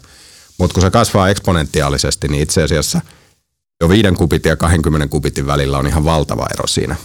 Mutta 0.58 0.74
kun 0.74 0.82
se 0.82 0.92
kasvaa 0.92 1.30
eksponentiaalisesti, 1.30 2.28
niin 2.28 2.44
itse 2.44 2.64
asiassa 2.64 3.02
jo 3.82 3.90
5 3.90 4.08
kubitin 4.18 4.50
ja 4.50 4.56
20 4.56 5.08
kubitin 5.08 5.48
välillä 5.48 5.78
on 5.78 5.88
ihan 5.88 6.06
valtava 6.06 6.48
ero 6.54 6.68
siinä 6.68 6.96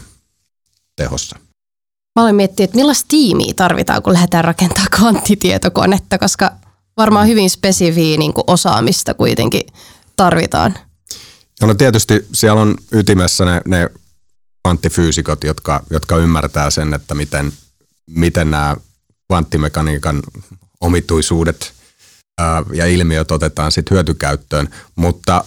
tehossa. 0.96 1.38
Mä 2.16 2.22
olen 2.22 2.34
miettinyt, 2.34 2.70
että 2.70 2.76
millaista 2.76 3.08
tiimiä 3.08 3.52
tarvitaan, 3.56 4.02
kun 4.02 4.12
lähdetään 4.12 4.44
rakentamaan 4.44 4.88
kvanttitietokonetta, 4.96 6.18
koska 6.18 6.52
varmaan 6.96 7.26
hyvin 7.28 7.50
spesifiä 7.50 8.18
niin 8.18 8.34
kuin 8.34 8.44
osaamista 8.46 9.14
kuitenkin 9.14 9.62
tarvitaan. 10.16 10.74
Ja 11.60 11.66
no 11.66 11.74
tietysti 11.74 12.26
siellä 12.32 12.62
on 12.62 12.74
ytimessä 12.92 13.44
ne, 13.44 13.60
ne 13.66 13.90
kvanttifyysikot, 14.62 15.44
jotka, 15.44 15.82
jotka 15.90 16.16
ymmärtää 16.16 16.70
sen, 16.70 16.94
että 16.94 17.14
miten, 17.14 17.52
miten 18.06 18.50
nämä 18.50 18.76
kvanttimekaniikan 19.26 20.22
omituisuudet 20.80 21.72
ää, 22.38 22.62
ja 22.72 22.86
ilmiöt 22.86 23.30
otetaan 23.30 23.72
sitten 23.72 23.94
hyötykäyttöön. 23.94 24.68
Mutta 24.96 25.44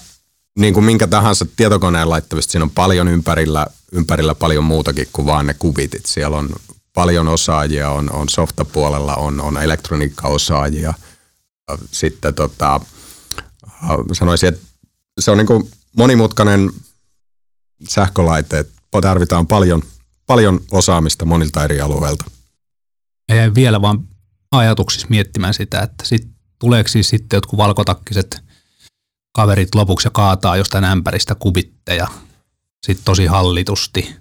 niin 0.59 0.73
kuin 0.73 0.83
minkä 0.83 1.07
tahansa 1.07 1.45
tietokoneen 1.55 2.09
laittavista, 2.09 2.51
siinä 2.51 2.63
on 2.63 2.69
paljon 2.69 3.07
ympärillä, 3.07 3.67
ympärillä 3.91 4.35
paljon 4.35 4.63
muutakin 4.63 5.07
kuin 5.13 5.25
vaan 5.25 5.47
ne 5.47 5.55
kubitit. 5.59 6.05
Siellä 6.05 6.37
on 6.37 6.49
paljon 6.93 7.27
osaajia, 7.27 7.89
on, 7.89 8.11
on 8.11 8.29
softapuolella, 8.29 9.15
on, 9.15 9.41
on 9.41 9.63
elektroniikkaosaajia. 9.63 10.93
Sitten 11.91 12.33
tota, 12.33 12.81
sanoisin, 14.13 14.49
että 14.49 14.67
se 15.19 15.31
on 15.31 15.37
niin 15.37 15.47
kuin 15.47 15.71
monimutkainen 15.97 16.71
sähkölaite, 17.89 18.59
että 18.59 18.75
tarvitaan 19.01 19.47
paljon, 19.47 19.81
paljon 20.27 20.59
osaamista 20.71 21.25
monilta 21.25 21.63
eri 21.63 21.81
alueilta. 21.81 22.25
Jäin 23.29 23.55
vielä 23.55 23.81
vaan 23.81 24.07
ajatuksissa 24.51 25.07
miettimään 25.09 25.53
sitä, 25.53 25.79
että 25.79 26.05
sit, 26.05 26.27
tuleeko 26.59 26.87
siis 26.87 27.09
sitten 27.09 27.37
jotkut 27.37 27.57
valkotakkiset 27.57 28.44
kaverit 29.35 29.75
lopuksi 29.75 30.07
ja 30.07 30.11
kaataa 30.11 30.57
jostain 30.57 30.83
ämpäristä 30.83 31.35
kubitteja 31.35 32.07
sitten 32.85 33.05
tosi 33.05 33.25
hallitusti. 33.25 34.15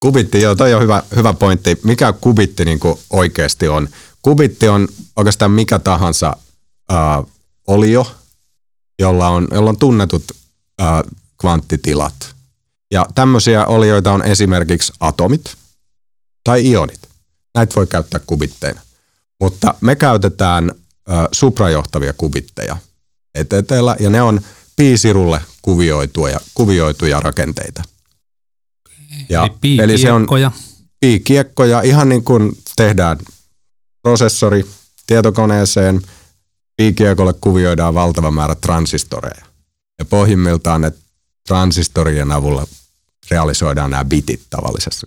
Kubitti, 0.00 0.40
joo, 0.40 0.54
toi 0.54 0.74
on 0.74 0.82
hyvä, 0.82 1.02
hyvä 1.16 1.32
pointti. 1.32 1.78
Mikä 1.84 2.12
kubitti 2.12 2.64
niin 2.64 2.80
oikeasti 3.10 3.68
on? 3.68 3.88
Kubitti 4.22 4.68
on 4.68 4.88
oikeastaan 5.16 5.50
mikä 5.50 5.78
tahansa 5.78 6.36
ää, 6.88 7.22
olio, 7.66 8.06
jolla 8.98 9.28
on, 9.28 9.48
jolla 9.50 9.70
on 9.70 9.78
tunnetut 9.78 10.24
ää, 10.78 11.04
kvanttitilat. 11.40 12.34
Ja 12.90 13.06
tämmöisiä 13.14 13.66
olioita 13.66 14.12
on 14.12 14.22
esimerkiksi 14.24 14.92
atomit 15.00 15.56
tai 16.44 16.70
ionit. 16.70 17.00
Näitä 17.54 17.74
voi 17.76 17.86
käyttää 17.86 18.20
kubitteina. 18.26 18.80
Mutta 19.40 19.74
me 19.80 19.96
käytetään 19.96 20.72
ää, 21.08 21.28
suprajohtavia 21.32 22.12
kubitteja– 22.12 22.76
eteellä, 23.36 23.96
ja 24.00 24.10
ne 24.10 24.22
on 24.22 24.40
piisirulle 24.76 25.40
kuvioituja, 25.62 26.40
kuvioituja 26.54 27.20
rakenteita. 27.20 27.82
Ja, 29.28 29.50
eli, 29.62 29.78
eli 29.82 29.98
se 29.98 30.12
on 30.12 30.26
piikiekkoja, 31.00 31.82
ihan 31.82 32.08
niin 32.08 32.24
kuin 32.24 32.58
tehdään 32.76 33.18
prosessori 34.02 34.66
tietokoneeseen, 35.06 36.02
piikiekolle 36.76 37.34
kuvioidaan 37.40 37.94
valtava 37.94 38.30
määrä 38.30 38.54
transistoreja. 38.54 39.46
Ja 39.98 40.04
pohjimmiltaan 40.04 40.80
ne 40.80 40.92
transistorien 41.46 42.32
avulla 42.32 42.66
realisoidaan 43.30 43.90
nämä 43.90 44.04
bitit 44.04 44.42
tavallisessa 44.50 45.06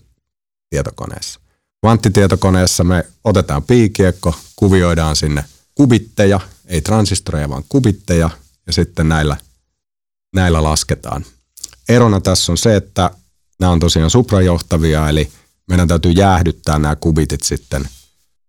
tietokoneessa. 0.69 1.39
Kvanttitietokoneessa 1.79 2.83
me 2.83 3.05
otetaan 3.23 3.63
piikiekko, 3.63 4.35
kuvioidaan 4.55 5.15
sinne 5.15 5.45
kubitteja, 5.75 6.39
ei 6.69 6.81
transistoreja, 6.81 7.49
vaan 7.49 7.63
kubitteja, 7.69 8.29
ja 8.67 8.73
sitten 8.73 9.09
näillä, 9.09 9.37
näillä 10.35 10.63
lasketaan. 10.63 11.25
Erona 11.89 12.21
tässä 12.21 12.51
on 12.51 12.57
se, 12.57 12.75
että 12.75 13.11
nämä 13.59 13.71
on 13.71 13.79
tosiaan 13.79 14.09
suprajohtavia, 14.09 15.09
eli 15.09 15.31
meidän 15.67 15.87
täytyy 15.87 16.11
jäähdyttää 16.11 16.79
nämä 16.79 16.95
kubitit 16.95 17.43
sitten 17.43 17.89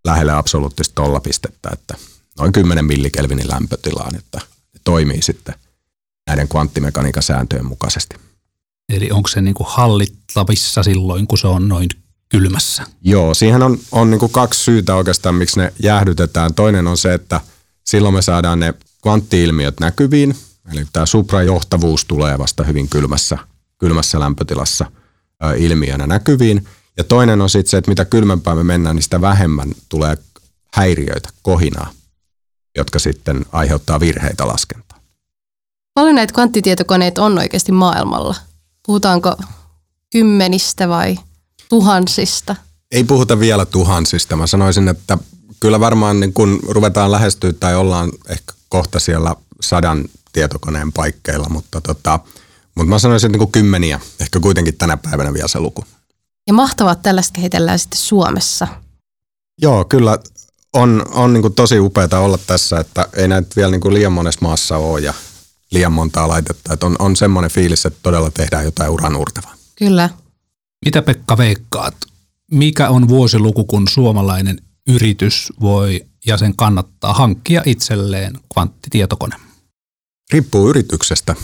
lähelle 0.05 0.33
absoluuttista 0.33 0.95
tollapistettä, 0.95 1.71
että 1.73 1.95
noin 2.39 2.53
10 2.53 2.85
millikelvinin 2.85 3.49
lämpötilaan, 3.49 4.17
että 4.17 4.39
ne 4.75 4.81
toimii 4.85 5.23
sitten 5.23 5.55
näiden 6.27 6.49
kvanttimekaniikan 6.49 7.23
sääntöjen 7.23 7.67
mukaisesti. 7.67 8.17
Eli 8.89 9.11
onko 9.11 9.29
se 9.29 9.41
niin 9.41 9.55
kuin 9.55 9.67
hallittavissa 9.71 10.83
silloin, 10.83 11.27
kun 11.27 11.39
se 11.39 11.47
on 11.47 11.69
noin 11.69 11.89
kylmässä? 12.29 12.87
Joo, 13.03 13.35
siihen 13.35 13.63
on, 13.63 13.79
on 13.93 14.11
niin 14.11 14.19
kuin 14.19 14.33
kaksi 14.33 14.65
syytä 14.65 14.95
oikeastaan, 14.95 15.35
miksi 15.35 15.61
ne 15.61 15.73
jäähdytetään. 15.83 16.55
Toinen 16.55 16.87
on 16.87 16.99
se, 16.99 17.15
että 17.15 17.41
silloin 17.91 18.15
me 18.15 18.23
saadaan 18.23 18.61
ne 18.61 18.75
kvanttiilmiöt 19.03 19.81
näkyviin, 19.81 20.37
eli 20.73 20.87
tämä 20.93 21.07
suprajohtavuus 21.07 22.05
tulee 22.05 22.39
vasta 22.39 22.65
hyvin 22.65 22.89
kylmässä, 22.89 23.39
kylmässä 23.79 24.21
lämpötilassa 24.21 24.91
ä, 25.45 25.53
ilmiönä 25.53 26.07
näkyviin. 26.07 26.67
Ja 26.97 27.05
toinen 27.05 27.41
on 27.41 27.51
sitten 27.51 27.71
se, 27.71 27.77
että 27.77 27.91
mitä 27.91 28.05
kylmempään 28.05 28.57
me 28.57 28.65
mennään, 28.65 28.97
niin 28.97 29.03
sitä 29.03 29.21
vähemmän 29.21 29.73
tulee 29.89 30.17
häiriöitä, 30.75 31.29
kohinaa, 31.43 31.91
jotka 32.77 32.99
sitten 32.99 33.45
aiheuttaa 33.53 34.01
virheitä 34.01 34.47
laskentaa. 34.47 35.01
Paljon 35.95 36.15
näitä 36.15 36.35
kvanttitietokoneita 36.35 37.25
on 37.25 37.39
oikeasti 37.39 37.73
maailmalla? 37.73 38.35
Puhutaanko 38.87 39.37
kymmenistä 40.13 40.89
vai 40.89 41.19
tuhansista? 41.69 42.57
Ei 42.91 43.05
puhuta 43.05 43.41
vielä 43.41 43.67
tuhansista. 43.67 44.37
Mä 44.37 44.47
sanoisin, 44.47 44.89
että 44.89 45.19
kyllä 45.61 45.81
varmaan 45.81 46.21
niin 46.21 46.33
kun 46.33 46.61
ruvetaan 46.69 47.13
lähestyä 47.13 47.53
tai 47.53 47.77
ollaan 47.77 48.13
ehkä 48.29 48.53
kohta 48.69 49.01
siellä 49.01 49.37
sadan 49.61 50.05
tietokoneen 50.33 50.93
paikkeilla, 50.93 51.49
mutta, 51.49 51.81
tota, 51.81 52.21
mutta 52.75 52.91
mä 52.91 52.99
sanoisin, 52.99 53.27
että 53.27 53.33
niin 53.33 53.51
kuin 53.51 53.53
kymmeniä, 53.53 54.01
ehkä 54.21 54.41
kuitenkin 54.41 54.77
tänä 54.77 54.97
päivänä 54.97 55.35
vielä 55.35 55.49
se 55.49 55.61
luku. 55.61 55.85
Ja 56.47 56.53
mahtavaa, 56.53 56.93
että 56.93 57.03
tällaista 57.03 57.33
kehitellään 57.33 57.79
sitten 57.79 58.01
Suomessa. 58.01 58.69
Joo, 59.63 59.85
kyllä 59.85 60.19
on, 60.73 61.07
on 61.13 61.33
niin 61.33 61.43
kuin 61.43 61.55
tosi 61.55 61.79
upeaa 61.79 62.21
olla 62.21 62.39
tässä, 62.47 62.81
että 62.81 63.09
ei 63.13 63.29
näitä 63.29 63.49
vielä 63.57 63.71
niin 63.71 63.81
kuin 63.81 63.95
liian 63.95 64.13
monessa 64.13 64.41
maassa 64.43 64.77
ole 64.77 65.01
ja 65.01 65.15
liian 65.71 65.93
montaa 65.93 66.29
laitetta. 66.29 66.73
Että 66.73 66.87
on, 66.87 66.97
on 66.99 67.17
semmoinen 67.17 67.51
fiilis, 67.51 67.87
että 67.87 67.99
todella 68.03 68.31
tehdään 68.31 68.65
jotain 68.65 68.91
uranurtavaa. 68.91 69.55
Kyllä. 69.77 70.11
Mitä 70.85 71.03
Pekka 71.03 71.39
veikkaat? 71.39 71.95
Mikä 72.51 72.89
on 72.89 73.09
vuosiluku, 73.09 73.65
kun 73.65 73.89
suomalainen 73.89 74.59
yritys 74.95 75.53
voi 75.61 76.07
ja 76.27 76.37
sen 76.37 76.57
kannattaa 76.57 77.15
hankkia 77.15 77.63
itselleen 77.67 78.39
kvanttitietokone? 78.53 79.37
Riippuu 80.33 80.69
yrityksestä. 80.71 81.35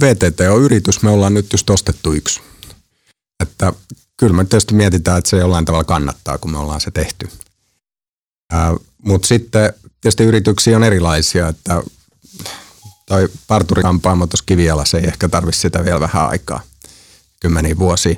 VTT 0.00 0.40
on 0.40 0.62
yritys, 0.62 1.02
me 1.02 1.10
ollaan 1.10 1.34
nyt 1.34 1.52
just 1.52 1.70
ostettu 1.70 2.12
yksi. 2.12 2.40
Että 3.42 3.72
kyllä 4.16 4.32
me 4.32 4.44
tietysti 4.44 4.74
mietitään, 4.74 5.18
että 5.18 5.30
se 5.30 5.36
jollain 5.36 5.64
tavalla 5.64 5.84
kannattaa, 5.84 6.38
kun 6.38 6.50
me 6.50 6.58
ollaan 6.58 6.80
se 6.80 6.90
tehty. 6.90 7.28
Mutta 9.04 9.28
sitten 9.28 9.72
tietysti 10.00 10.24
yrityksiä 10.24 10.76
on 10.76 10.84
erilaisia, 10.84 11.48
että 11.48 11.82
tai 13.06 13.28
parturikampaamo 13.46 14.26
tuossa 14.26 14.44
kivialassa 14.46 14.98
ei 14.98 15.04
ehkä 15.04 15.28
tarvitse 15.28 15.60
sitä 15.60 15.84
vielä 15.84 16.00
vähän 16.00 16.28
aikaa, 16.28 16.60
kymmeniä 17.40 17.78
vuosia. 17.78 18.16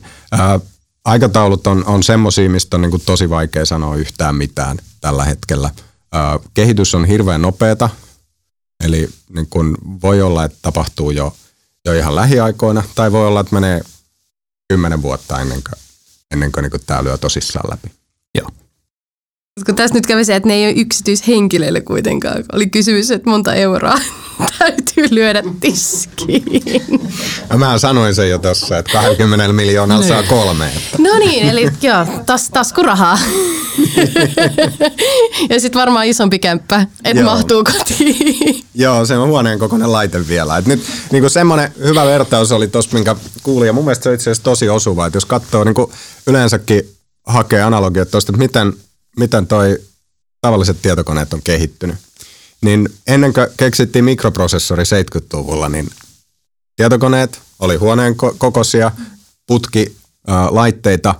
Aikataulut 1.04 1.66
on, 1.66 1.84
on 1.86 2.02
semmoisia, 2.02 2.50
mistä 2.50 2.76
on 2.76 2.82
niin 2.82 2.90
kuin 2.90 3.02
tosi 3.06 3.30
vaikea 3.30 3.64
sanoa 3.64 3.96
yhtään 3.96 4.34
mitään 4.34 4.78
tällä 5.00 5.24
hetkellä. 5.24 5.70
Ää, 6.12 6.38
kehitys 6.54 6.94
on 6.94 7.04
hirveän 7.04 7.42
nopeata, 7.42 7.88
eli 8.84 9.08
niin 9.34 9.46
kuin 9.50 9.76
voi 10.02 10.22
olla, 10.22 10.44
että 10.44 10.58
tapahtuu 10.62 11.10
jo, 11.10 11.36
jo 11.84 11.92
ihan 11.92 12.16
lähiaikoina, 12.16 12.82
tai 12.94 13.12
voi 13.12 13.26
olla, 13.26 13.40
että 13.40 13.54
menee 13.54 13.80
kymmenen 14.68 15.02
vuotta 15.02 15.40
ennen 15.40 15.62
kuin, 15.62 15.80
ennen 16.30 16.52
kuin, 16.52 16.62
niin 16.62 16.70
kuin 16.70 16.82
tämä 16.86 17.04
lyö 17.04 17.18
tosissaan 17.18 17.70
läpi. 17.70 17.92
Joo. 18.34 18.48
Kun 19.66 19.76
tässä 19.76 19.94
nyt 19.94 20.06
kävi 20.06 20.24
se, 20.24 20.36
että 20.36 20.48
ne 20.48 20.54
ei 20.54 20.66
ole 20.66 20.74
yksityishenkilöille 20.76 21.80
kuitenkaan. 21.80 22.44
Oli 22.52 22.66
kysymys, 22.66 23.10
että 23.10 23.30
monta 23.30 23.54
euroa 23.54 23.98
täytyy 24.58 25.06
lyödä 25.10 25.42
tiskiin. 25.60 27.00
Ja 27.50 27.58
mä 27.58 27.78
sanoin 27.78 28.14
sen 28.14 28.30
jo 28.30 28.38
tuossa, 28.38 28.78
että 28.78 28.92
20 28.92 29.52
miljoonalla 29.52 30.06
saa 30.06 30.22
kolme. 30.22 30.66
Että. 30.66 30.98
No 30.98 31.18
niin, 31.18 31.48
eli 31.48 31.68
joo, 31.82 32.06
tas, 32.26 32.50
taskurahaa. 32.50 33.18
ja 35.50 35.60
sitten 35.60 35.80
varmaan 35.80 36.06
isompi 36.06 36.38
kämppä, 36.38 36.86
että 37.04 37.24
mahtuu 37.24 37.64
kotiin. 37.64 38.64
Joo, 38.74 39.06
se 39.06 39.18
on 39.18 39.28
huoneen 39.28 39.58
kokoinen 39.58 39.92
laite 39.92 40.28
vielä. 40.28 40.56
Et 40.56 40.66
nyt 40.66 40.82
niin 41.12 41.30
semmoinen 41.30 41.72
hyvä 41.84 42.06
vertaus 42.06 42.52
oli 42.52 42.68
tuossa, 42.68 42.94
minkä 42.94 43.16
kuulin, 43.42 43.66
ja 43.66 43.72
mun 43.72 43.84
mielestä 43.84 44.02
se 44.02 44.08
on 44.08 44.14
itse 44.14 44.30
asiassa 44.30 44.42
tosi 44.42 44.68
osuva, 44.68 45.06
että 45.06 45.16
jos 45.16 45.26
katsoo 45.26 45.64
niin 45.64 45.74
yleensäkin 46.26 46.82
hakee 47.26 47.62
analogia 47.62 48.06
tuosta, 48.06 48.32
että 48.32 48.38
miten, 48.38 48.72
miten 49.16 49.46
toi 49.46 49.78
tavalliset 50.40 50.82
tietokoneet 50.82 51.32
on 51.32 51.42
kehittynyt. 51.42 51.96
Niin 52.62 52.88
ennen 53.06 53.32
kuin 53.32 53.46
keksittiin 53.56 54.04
mikroprosessori 54.04 54.82
70-luvulla, 54.82 55.68
niin 55.68 55.90
tietokoneet 56.76 57.40
oli 57.58 57.76
huoneen 57.76 58.12
ko- 58.12 58.34
kokoisia, 58.38 58.90
putki, 59.46 59.96
ää, 60.26 60.48
laitteita 60.50 61.14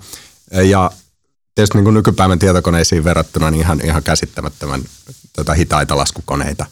ja 0.51 0.91
tietysti 1.55 1.79
niin 1.79 1.85
kuin 1.85 1.95
nykypäivän 1.95 2.39
tietokoneisiin 2.39 3.05
verrattuna 3.05 3.51
niin 3.51 3.61
ihan, 3.61 3.81
ihan 3.85 4.03
käsittämättömän 4.03 4.83
tota, 5.37 5.55
hitaita 5.55 5.97
laskukoneita. 5.97 6.67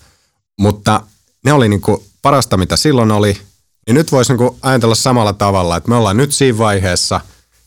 Mutta 0.58 1.02
ne 1.44 1.52
oli 1.52 1.68
niin 1.68 1.80
kuin 1.80 2.04
parasta, 2.22 2.56
mitä 2.56 2.76
silloin 2.76 3.10
oli. 3.10 3.38
Niin 3.86 3.94
nyt 3.94 4.12
voisi 4.12 4.34
niin 4.34 4.50
ajatella 4.62 4.94
samalla 4.94 5.32
tavalla, 5.32 5.76
että 5.76 5.88
me 5.88 5.96
ollaan 5.96 6.16
nyt 6.16 6.32
siinä 6.32 6.58
vaiheessa, 6.58 7.20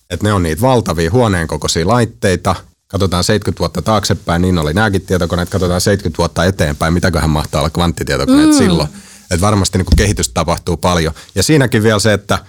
että 0.10 0.26
ne 0.28 0.34
on 0.34 0.44
niitä 0.44 0.62
valtavia 0.62 1.12
huoneen 1.12 1.48
kokoisia 1.48 1.88
laitteita. 1.88 2.56
Katsotaan 2.92 3.24
70 3.24 3.60
vuotta 3.60 3.82
taaksepäin, 3.82 4.42
niin 4.42 4.58
oli 4.58 4.74
nämäkin 4.74 5.02
tietokoneet. 5.02 5.50
Katsotaan 5.50 5.82
70 5.82 6.18
vuotta 6.18 6.46
eteenpäin, 6.46 6.94
mitäköhän 6.94 7.30
mahtaa 7.30 7.62
olla 7.62 7.70
kvanttitietokoneet 7.70 8.50
mm. 8.50 8.58
silloin. 8.58 8.90
Että 9.32 9.42
varmasti 9.42 9.78
niin 9.78 9.88
kehitys 9.98 10.30
tapahtuu 10.30 10.78
paljon. 10.78 11.14
Ja 11.36 11.44
siinäkin 11.44 11.84
vielä 11.84 12.00
se, 12.00 12.14
että 12.14 12.40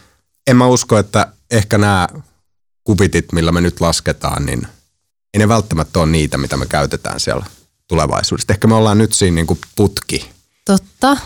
en 0.46 0.56
mä 0.56 0.66
usko, 0.66 0.98
että 0.98 1.32
ehkä 1.50 1.78
nämä 1.78 2.08
kubitit, 2.84 3.32
millä 3.32 3.52
me 3.52 3.60
nyt 3.60 3.80
lasketaan, 3.80 4.46
niin 4.46 4.66
ei 5.34 5.38
ne 5.38 5.48
välttämättä 5.48 5.98
ole 5.98 6.06
niitä, 6.06 6.38
mitä 6.38 6.56
me 6.56 6.66
käytetään 6.66 7.20
siellä 7.20 7.46
tulevaisuudessa. 7.88 8.52
Ehkä 8.52 8.68
me 8.68 8.74
ollaan 8.74 8.98
nyt 8.98 9.12
siinä 9.12 9.34
niin 9.34 9.46
kuin 9.46 9.58
putki, 9.76 10.30
Totta. 10.64 11.16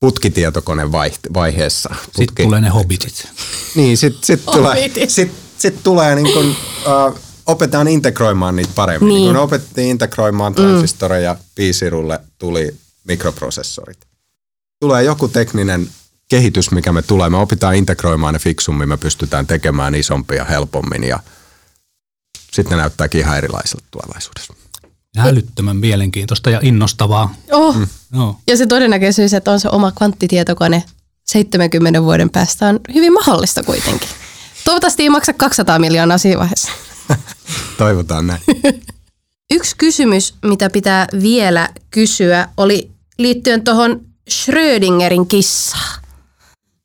putkitietokone 0.00 0.92
vaiheessa. 1.34 1.88
Putki. 1.88 2.10
Sitten 2.16 2.44
tulee 2.44 2.60
ne 2.60 2.68
hobbitit. 2.68 3.28
Niin, 3.74 3.96
sitten 3.96 4.24
sit 4.24 4.44
tulee, 4.52 4.90
sit, 5.08 5.32
sit 5.58 5.82
tulee 5.82 6.14
niin 6.14 6.32
kuin, 6.32 6.48
uh, 6.48 7.18
opetetaan 7.46 7.88
integroimaan 7.88 8.56
niitä 8.56 8.72
paremmin. 8.74 9.08
Niin. 9.08 9.16
Niin. 9.16 9.34
Kun 9.34 9.42
opettiin 9.42 9.88
integroimaan 9.88 10.54
transistoreja, 10.54 11.36
piisirulle 11.54 12.20
tuli 12.38 12.76
mikroprosessorit. 13.04 13.98
Tulee 14.80 15.02
joku 15.02 15.28
tekninen 15.28 15.88
kehitys, 16.28 16.70
mikä 16.70 16.92
me 16.92 17.02
tulee. 17.02 17.30
Me 17.30 17.36
opitaan 17.36 17.74
integroimaan 17.74 18.34
ne 18.34 18.38
fiksummin, 18.38 18.88
me 18.88 18.96
pystytään 18.96 19.46
tekemään 19.46 19.94
isompia 19.94 20.44
helpommin 20.44 21.04
ja 21.04 21.20
sitten 22.52 22.76
ne 22.76 22.82
näyttääkin 22.82 23.20
ihan 23.20 23.38
erilaiselta 23.38 23.84
tulevaisuudessa. 23.90 24.54
Älyttömän 25.18 25.76
mielenkiintoista 25.76 26.50
ja 26.50 26.60
innostavaa. 26.62 27.34
Oh. 27.50 27.76
Mm. 27.76 27.86
Joo. 28.14 28.36
Ja 28.46 28.56
se 28.56 28.66
todennäköisyys, 28.66 29.34
että 29.34 29.50
on 29.50 29.60
se 29.60 29.68
oma 29.68 29.92
kvanttitietokone 29.92 30.84
70 31.24 32.02
vuoden 32.02 32.30
päästä 32.30 32.66
on 32.66 32.80
hyvin 32.94 33.12
mahdollista 33.12 33.62
kuitenkin. 33.62 34.08
Toivottavasti 34.64 35.02
ei 35.02 35.10
maksa 35.10 35.32
200 35.32 35.78
miljoonaa 35.78 36.18
siinä 36.18 36.38
vaiheessa. 36.38 36.70
Toivotaan 37.78 38.26
näin. 38.26 38.42
Yksi 39.52 39.76
kysymys, 39.78 40.34
mitä 40.42 40.70
pitää 40.70 41.06
vielä 41.22 41.68
kysyä, 41.90 42.48
oli 42.56 42.90
liittyen 43.18 43.64
tuohon 43.64 44.00
Schrödingerin 44.30 45.26
kissaan. 45.26 46.02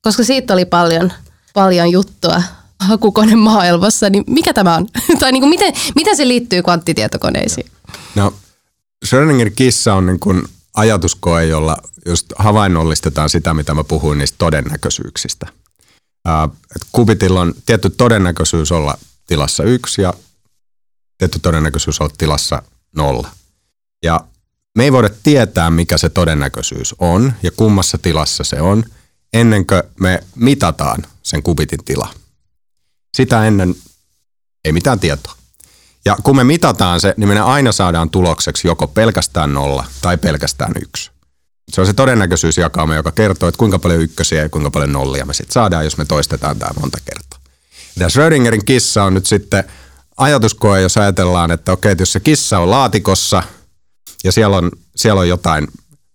Koska 0.01 0.23
siitä 0.23 0.53
oli 0.53 0.65
paljon, 0.65 1.13
paljon 1.53 1.91
juttua 1.91 2.41
hakukone 2.79 3.35
maailmassa, 3.35 4.09
niin 4.09 4.23
mikä 4.27 4.53
tämä 4.53 4.75
on? 4.75 4.87
tai 5.19 5.31
niin 5.31 5.41
kuin 5.41 5.49
miten, 5.49 5.73
miten 5.95 6.17
se 6.17 6.27
liittyy 6.27 6.63
kvanttitietokoneisiin? 6.63 7.67
No, 8.15 8.33
Schrödingerin 9.05 9.55
kissa 9.55 9.93
on 9.93 10.05
niin 10.05 10.19
kuin 10.19 10.43
ajatuskoe, 10.73 11.45
jolla 11.45 11.77
just 12.05 12.25
havainnollistetaan 12.37 13.29
sitä, 13.29 13.53
mitä 13.53 13.73
mä 13.73 13.83
puhuin 13.83 14.17
niistä 14.17 14.35
todennäköisyyksistä. 14.37 15.47
Ää, 16.25 16.49
et 16.75 16.87
kubitilla 16.91 17.41
on 17.41 17.53
tietty 17.65 17.89
todennäköisyys 17.89 18.71
olla 18.71 18.97
tilassa 19.27 19.63
yksi 19.63 20.01
ja 20.01 20.13
tietty 21.17 21.39
todennäköisyys 21.39 22.01
olla 22.01 22.13
tilassa 22.17 22.61
nolla. 22.95 23.29
Ja 24.03 24.19
me 24.77 24.83
ei 24.83 24.91
voida 24.91 25.09
tietää, 25.23 25.69
mikä 25.69 25.97
se 25.97 26.09
todennäköisyys 26.09 26.95
on 26.99 27.33
ja 27.43 27.51
kummassa 27.51 27.97
tilassa 27.97 28.43
se 28.43 28.61
on, 28.61 28.83
ennen 29.33 29.65
kuin 29.65 29.83
me 29.99 30.23
mitataan 30.35 31.03
sen 31.23 31.43
kubitin 31.43 31.83
tila. 31.85 32.13
Sitä 33.17 33.47
ennen 33.47 33.75
ei 34.65 34.71
mitään 34.71 34.99
tietoa. 34.99 35.35
Ja 36.05 36.17
kun 36.23 36.35
me 36.35 36.43
mitataan 36.43 37.01
se, 37.01 37.13
niin 37.17 37.29
me 37.29 37.39
aina 37.39 37.71
saadaan 37.71 38.09
tulokseksi 38.09 38.67
joko 38.67 38.87
pelkästään 38.87 39.53
nolla 39.53 39.85
tai 40.01 40.17
pelkästään 40.17 40.71
yksi. 40.81 41.11
Se 41.71 41.81
on 41.81 41.87
se 41.87 41.93
todennäköisyysjakauma, 41.93 42.95
joka 42.95 43.11
kertoo, 43.11 43.49
että 43.49 43.59
kuinka 43.59 43.79
paljon 43.79 44.01
ykkösiä 44.01 44.41
ja 44.41 44.49
kuinka 44.49 44.71
paljon 44.71 44.91
nollia 44.91 45.25
me 45.25 45.33
sitten 45.33 45.53
saadaan, 45.53 45.83
jos 45.83 45.97
me 45.97 46.05
toistetaan 46.05 46.59
tämä 46.59 46.71
monta 46.79 46.97
kertaa. 47.05 47.39
Ja 47.99 48.09
Schrödingerin 48.09 48.65
kissa 48.65 49.03
on 49.03 49.13
nyt 49.13 49.25
sitten 49.25 49.63
ajatuskoe, 50.17 50.81
jos 50.81 50.97
ajatellaan, 50.97 51.51
että 51.51 51.71
okei, 51.71 51.95
jos 51.99 52.11
se 52.11 52.19
kissa 52.19 52.59
on 52.59 52.71
laatikossa 52.71 53.43
ja 54.23 54.31
siellä 54.31 54.57
on, 54.57 54.71
siellä 54.95 55.21
on 55.21 55.29
jotain 55.29 55.67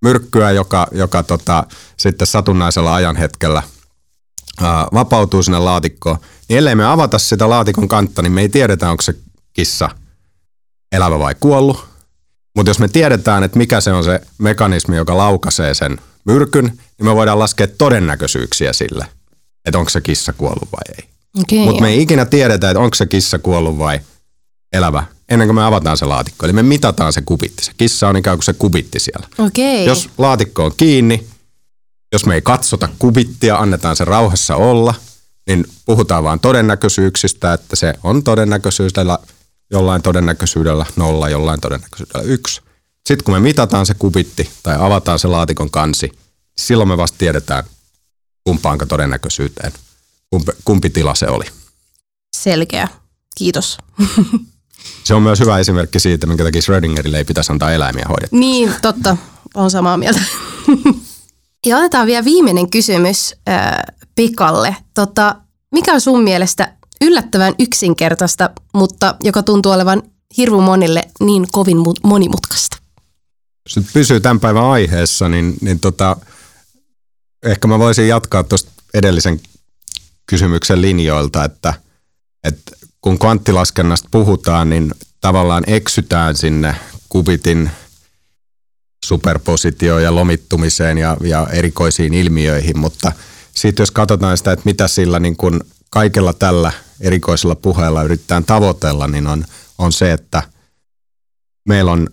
myrkkyä, 0.03 0.51
joka, 0.51 0.87
joka 0.93 1.23
tota, 1.23 1.65
sitten 1.97 2.27
satunnaisella 2.27 2.95
ajanhetkellä 2.95 3.63
ää, 4.63 4.87
vapautuu 4.95 5.43
sinne 5.43 5.59
laatikkoon, 5.59 6.19
niin 6.49 6.59
ellei 6.59 6.75
me 6.75 6.87
avata 6.87 7.19
sitä 7.19 7.49
laatikon 7.49 7.89
kantta, 7.89 8.23
niin 8.23 8.33
me 8.33 8.41
ei 8.41 8.49
tiedetä, 8.49 8.91
onko 8.91 9.03
se 9.03 9.15
kissa 9.53 9.91
elävä 10.93 11.19
vai 11.19 11.35
kuollut. 11.41 11.85
Mutta 12.57 12.71
jos 12.71 12.79
me 12.79 12.89
tiedetään, 12.89 13.43
että 13.43 13.59
mikä 13.59 13.81
se 13.81 13.93
on 13.93 14.05
se 14.05 14.21
mekanismi, 14.39 14.97
joka 14.97 15.17
laukaisee 15.17 15.75
sen 15.75 15.99
myrkyn, 16.25 16.65
niin 16.65 17.07
me 17.07 17.15
voidaan 17.15 17.39
laskea 17.39 17.67
todennäköisyyksiä 17.67 18.73
sille, 18.73 19.07
että 19.65 19.79
onko 19.79 19.91
se 19.91 20.01
kissa 20.01 20.33
kuollut 20.33 20.69
vai 20.73 20.97
ei. 20.99 21.12
Okay, 21.41 21.59
Mutta 21.59 21.83
me 21.83 21.89
ei 21.89 22.03
ikinä 22.03 22.25
tiedetä, 22.25 22.71
että 22.71 22.81
onko 22.81 22.95
se 22.95 23.07
kissa 23.07 23.39
kuollut 23.39 23.79
vai 23.79 24.01
elävä, 24.73 25.05
ennen 25.29 25.49
kuin 25.49 25.57
me 25.57 25.65
avataan 25.65 25.97
se 25.97 26.05
laatikko. 26.05 26.47
Eli 26.47 26.53
me 26.53 26.63
mitataan 26.63 27.13
se 27.13 27.23
kubitti. 27.23 27.65
Se 27.65 27.73
kissa 27.77 28.09
on 28.09 28.17
ikään 28.17 28.37
kuin 28.37 28.45
se 28.45 28.53
kubitti 28.53 29.01
siellä. 29.01 29.27
Okei. 29.39 29.87
Jos 29.87 30.09
laatikko 30.19 30.65
on 30.65 30.73
kiinni, 30.77 31.27
jos 32.13 32.27
me 32.27 32.35
ei 32.35 32.43
katsota 32.43 32.89
kubittia, 32.99 33.57
annetaan 33.57 33.97
se 33.97 34.05
rauhassa 34.05 34.57
olla, 34.57 34.95
niin 35.47 35.65
puhutaan 35.87 36.25
vaan 36.25 36.41
todennäköisyyksistä, 36.41 37.53
että 37.53 37.77
se 37.77 37.95
on 38.05 38.23
todennäköisyydellä, 38.23 39.19
jollain 39.71 40.03
todennäköisyydellä 40.03 40.87
nolla, 40.97 41.29
jollain 41.29 41.61
todennäköisyydellä 41.61 42.23
yksi. 42.23 42.61
Sitten 43.07 43.25
kun 43.25 43.35
me 43.35 43.41
mitataan 43.41 43.87
se 43.87 43.95
kubitti 43.95 44.51
tai 44.63 44.77
avataan 44.79 45.19
se 45.19 45.29
laatikon 45.29 45.71
kansi, 45.71 46.13
silloin 46.59 46.89
me 46.89 46.97
vasta 46.97 47.19
tiedetään 47.19 47.65
kumpaanko 48.45 48.87
todennäköisyyteen, 48.87 49.73
kumpi, 50.33 50.53
kumpi 50.65 50.91
tila 50.91 51.15
se 51.15 51.29
oli. 51.29 51.45
Selkeä. 52.37 52.89
Kiitos. 53.39 53.79
Se 55.05 55.15
on 55.15 55.23
myös 55.23 55.41
hyvä 55.41 55.59
esimerkki 55.59 56.01
siitä, 56.01 56.27
minkä 56.27 56.45
takia 56.45 56.63
Schrödingerille 56.63 57.19
ei 57.19 57.25
pitäisi 57.25 57.53
antaa 57.53 57.73
eläimiä 57.73 58.07
hoidettua. 58.09 58.39
Niin, 58.39 58.75
totta. 58.83 59.17
On 59.55 59.71
samaa 59.71 59.97
mieltä. 59.97 60.21
ja 61.67 61.77
otetaan 61.77 62.07
vielä 62.07 62.25
viimeinen 62.25 62.71
kysymys 62.71 63.35
äh, 63.49 63.73
Pikalle. 64.15 64.77
Tota, 64.95 65.37
mikä 65.73 65.95
on 65.95 66.01
sun 66.01 66.23
mielestä 66.23 66.73
yllättävän 67.01 67.55
yksinkertaista, 67.59 68.51
mutta 68.75 69.15
joka 69.23 69.43
tuntuu 69.43 69.73
olevan 69.73 70.03
hirvu 70.37 70.61
monille 70.61 71.09
niin 71.21 71.47
kovin 71.53 71.79
mu- 71.79 72.01
monimutkaista? 72.09 72.77
Jos 73.69 73.77
nyt 73.77 73.87
pysyy 73.93 74.21
tämän 74.21 74.41
päivän 74.41 74.65
aiheessa, 74.65 75.29
niin, 75.29 75.55
niin 75.61 75.81
tota, 75.81 76.17
ehkä 77.43 77.69
mä 77.69 77.79
voisin 77.79 78.09
jatkaa 78.09 78.43
tuosta 78.45 78.71
edellisen 78.95 79.41
kysymyksen 80.27 80.83
linjoilta, 80.83 81.45
että, 81.45 81.75
että 82.45 82.73
kun 83.01 83.19
kvanttilaskennasta 83.19 84.09
puhutaan, 84.11 84.71
niin 84.71 84.95
tavallaan 85.21 85.65
eksytään 85.67 86.37
sinne 86.37 86.77
kubitin 87.09 87.71
superpositioon 89.05 90.03
ja 90.03 90.15
lomittumiseen 90.15 90.99
ja, 90.99 91.17
ja 91.21 91.47
erikoisiin 91.53 92.15
ilmiöihin, 92.15 92.79
mutta 92.79 93.13
sitten 93.55 93.83
jos 93.83 93.91
katsotaan 93.91 94.39
sitä, 94.39 94.53
että 94.53 94.63
mitä 94.65 94.89
sillä 94.89 95.19
niin 95.19 95.37
kun 95.37 95.61
kaikella 95.91 96.33
tällä 96.33 96.73
erikoisella 97.01 97.55
puheella 97.55 98.03
yritetään 98.03 98.45
tavoitella, 98.45 99.07
niin 99.07 99.27
on, 99.27 99.45
on 99.79 99.93
se, 99.93 100.13
että 100.13 100.43
meillä 101.69 101.93
on 101.93 102.09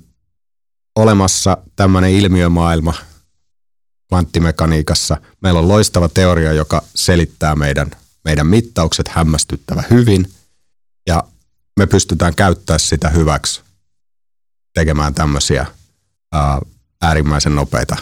olemassa 0.96 1.58
tämmöinen 1.76 2.12
ilmiömaailma 2.12 2.94
kvanttimekaniikassa. 4.10 5.18
Meillä 5.42 5.60
on 5.60 5.68
loistava 5.68 6.10
teoria, 6.10 6.54
joka 6.54 6.84
selittää 6.96 7.56
meidän, 7.56 7.92
meidän 8.26 8.48
mittaukset 8.48 9.08
hämmästyttävä 9.08 9.84
hyvin 9.90 10.34
ja 11.08 11.24
me 11.80 11.86
pystytään 11.86 12.36
käyttämään 12.36 12.80
sitä 12.80 13.10
hyväksi 13.10 13.62
tekemään 14.74 15.14
tämmöisiä 15.14 15.66
ää, 16.32 16.60
äärimmäisen 17.02 17.56
nopeita 17.56 17.96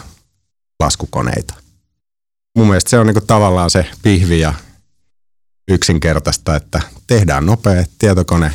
laskukoneita. 0.79 1.53
Mun 2.55 2.67
mielestä 2.67 2.89
se 2.89 2.99
on 2.99 3.07
niinku 3.07 3.21
tavallaan 3.21 3.69
se 3.69 3.85
pihvi 4.01 4.39
ja 4.39 4.53
yksinkertaista, 5.67 6.55
että 6.55 6.81
tehdään 7.07 7.45
nopea 7.45 7.85
tietokone. 7.99 8.53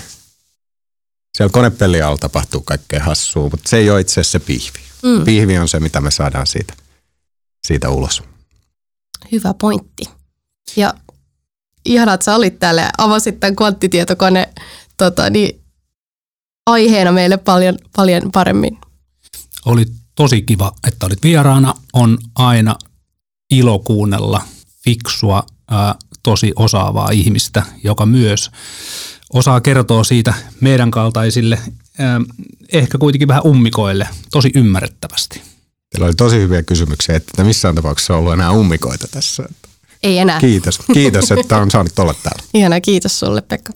Siellä 1.36 1.52
konepeli 1.52 2.02
alla 2.02 2.18
tapahtuu 2.18 2.60
kaikkea 2.60 3.04
hassua, 3.04 3.48
mutta 3.50 3.68
se 3.68 3.76
ei 3.76 3.90
ole 3.90 4.00
itse 4.00 4.20
asiassa 4.20 4.38
se 4.38 4.44
pihvi. 4.44 4.78
Mm. 5.02 5.24
Pihvi 5.24 5.58
on 5.58 5.68
se, 5.68 5.80
mitä 5.80 6.00
me 6.00 6.10
saadaan 6.10 6.46
siitä, 6.46 6.74
siitä 7.66 7.90
ulos. 7.90 8.22
Hyvä 9.32 9.54
pointti. 9.54 10.04
Ja 10.76 10.94
ihanaa, 11.84 12.14
että 12.14 12.24
sä 12.24 12.36
olit 12.36 12.58
täällä 12.58 12.82
ja 12.82 12.90
avasit 12.98 13.40
tämän 13.40 13.56
kvanttitietokone 13.56 14.48
tota, 14.96 15.30
niin, 15.30 15.60
aiheena 16.66 17.12
meille 17.12 17.36
paljon, 17.36 17.78
paljon 17.96 18.32
paremmin. 18.32 18.78
Oli 19.64 19.84
tosi 20.14 20.42
kiva, 20.42 20.72
että 20.86 21.06
olit 21.06 21.22
vieraana. 21.22 21.74
On 21.92 22.18
aina 22.34 22.76
ilo 23.50 23.78
kuunnella 23.78 24.42
fiksua, 24.84 25.46
ää, 25.70 25.94
tosi 26.22 26.52
osaavaa 26.56 27.10
ihmistä, 27.10 27.62
joka 27.84 28.06
myös 28.06 28.50
osaa 29.32 29.60
kertoa 29.60 30.04
siitä 30.04 30.34
meidän 30.60 30.90
kaltaisille, 30.90 31.58
ää, 31.98 32.20
ehkä 32.72 32.98
kuitenkin 32.98 33.28
vähän 33.28 33.46
ummikoille, 33.46 34.08
tosi 34.30 34.50
ymmärrettävästi. 34.54 35.51
Teillä 35.92 36.06
oli 36.06 36.14
tosi 36.14 36.36
hyviä 36.36 36.62
kysymyksiä, 36.62 37.16
että 37.16 37.44
missään 37.44 37.74
tapauksessa 37.74 38.14
on 38.14 38.18
ollut 38.18 38.32
enää 38.32 38.52
ummikoita 38.52 39.08
tässä. 39.10 39.48
Ei 40.02 40.18
enää. 40.18 40.40
Kiitos, 40.40 40.78
kiitos 40.94 41.32
että 41.32 41.56
on 41.56 41.70
saanut 41.70 41.98
olla 41.98 42.14
täällä. 42.22 42.42
Ihanaa, 42.54 42.80
kiitos 42.80 43.20
sulle 43.20 43.42
Pekka. 43.42 43.72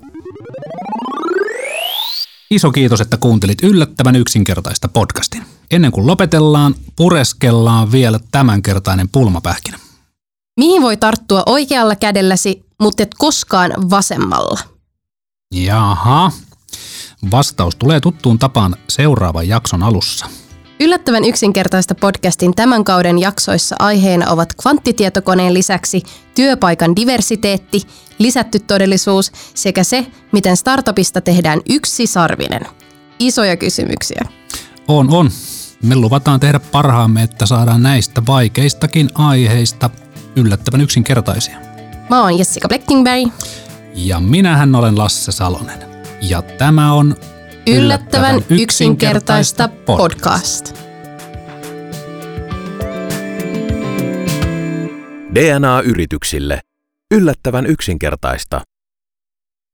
Iso 2.50 2.70
kiitos, 2.70 3.00
että 3.00 3.16
kuuntelit 3.16 3.62
yllättävän 3.62 4.16
yksinkertaista 4.16 4.88
podcastin. 4.88 5.42
Ennen 5.70 5.92
kuin 5.92 6.06
lopetellaan, 6.06 6.74
pureskellaan 6.96 7.92
vielä 7.92 8.20
tämänkertainen 8.30 9.08
pulmapähkinä. 9.08 9.78
Mihin 10.56 10.82
voi 10.82 10.96
tarttua 10.96 11.42
oikealla 11.46 11.96
kädelläsi, 11.96 12.64
mutta 12.80 13.02
et 13.02 13.14
koskaan 13.18 13.72
vasemmalla? 13.90 14.60
Jaha. 15.54 16.32
Vastaus 17.30 17.76
tulee 17.76 18.00
tuttuun 18.00 18.38
tapaan 18.38 18.76
seuraavan 18.88 19.48
jakson 19.48 19.82
alussa. 19.82 20.26
Yllättävän 20.80 21.24
yksinkertaista 21.24 21.94
podcastin 21.94 22.54
tämän 22.54 22.84
kauden 22.84 23.18
jaksoissa 23.18 23.76
aiheena 23.78 24.30
ovat 24.30 24.54
kvanttitietokoneen 24.62 25.54
lisäksi 25.54 26.02
työpaikan 26.34 26.96
diversiteetti, 26.96 27.82
lisätty 28.18 28.58
todellisuus 28.58 29.32
sekä 29.54 29.84
se, 29.84 30.06
miten 30.32 30.56
startupista 30.56 31.20
tehdään 31.20 31.60
yksi 31.68 32.06
sarvinen. 32.06 32.62
Isoja 33.18 33.56
kysymyksiä. 33.56 34.20
On, 34.88 35.10
on. 35.10 35.30
Me 35.82 35.96
luvataan 35.96 36.40
tehdä 36.40 36.60
parhaamme, 36.60 37.22
että 37.22 37.46
saadaan 37.46 37.82
näistä 37.82 38.22
vaikeistakin 38.26 39.10
aiheista 39.14 39.90
yllättävän 40.36 40.80
yksinkertaisia. 40.80 41.58
Mä 42.10 42.22
oon 42.22 42.38
Jessica 42.38 42.68
Bleckingberg. 42.68 43.28
Ja 43.94 44.20
minähän 44.20 44.74
olen 44.74 44.98
Lasse 44.98 45.32
Salonen. 45.32 45.78
Ja 46.22 46.42
tämä 46.42 46.92
on 46.92 47.16
Yllättävän 47.70 48.44
yksinkertaista 48.50 49.68
podcast. 49.68 50.74
DNA-yrityksille. 55.34 56.60
Yllättävän 57.14 57.66
yksinkertaista. 57.66 58.60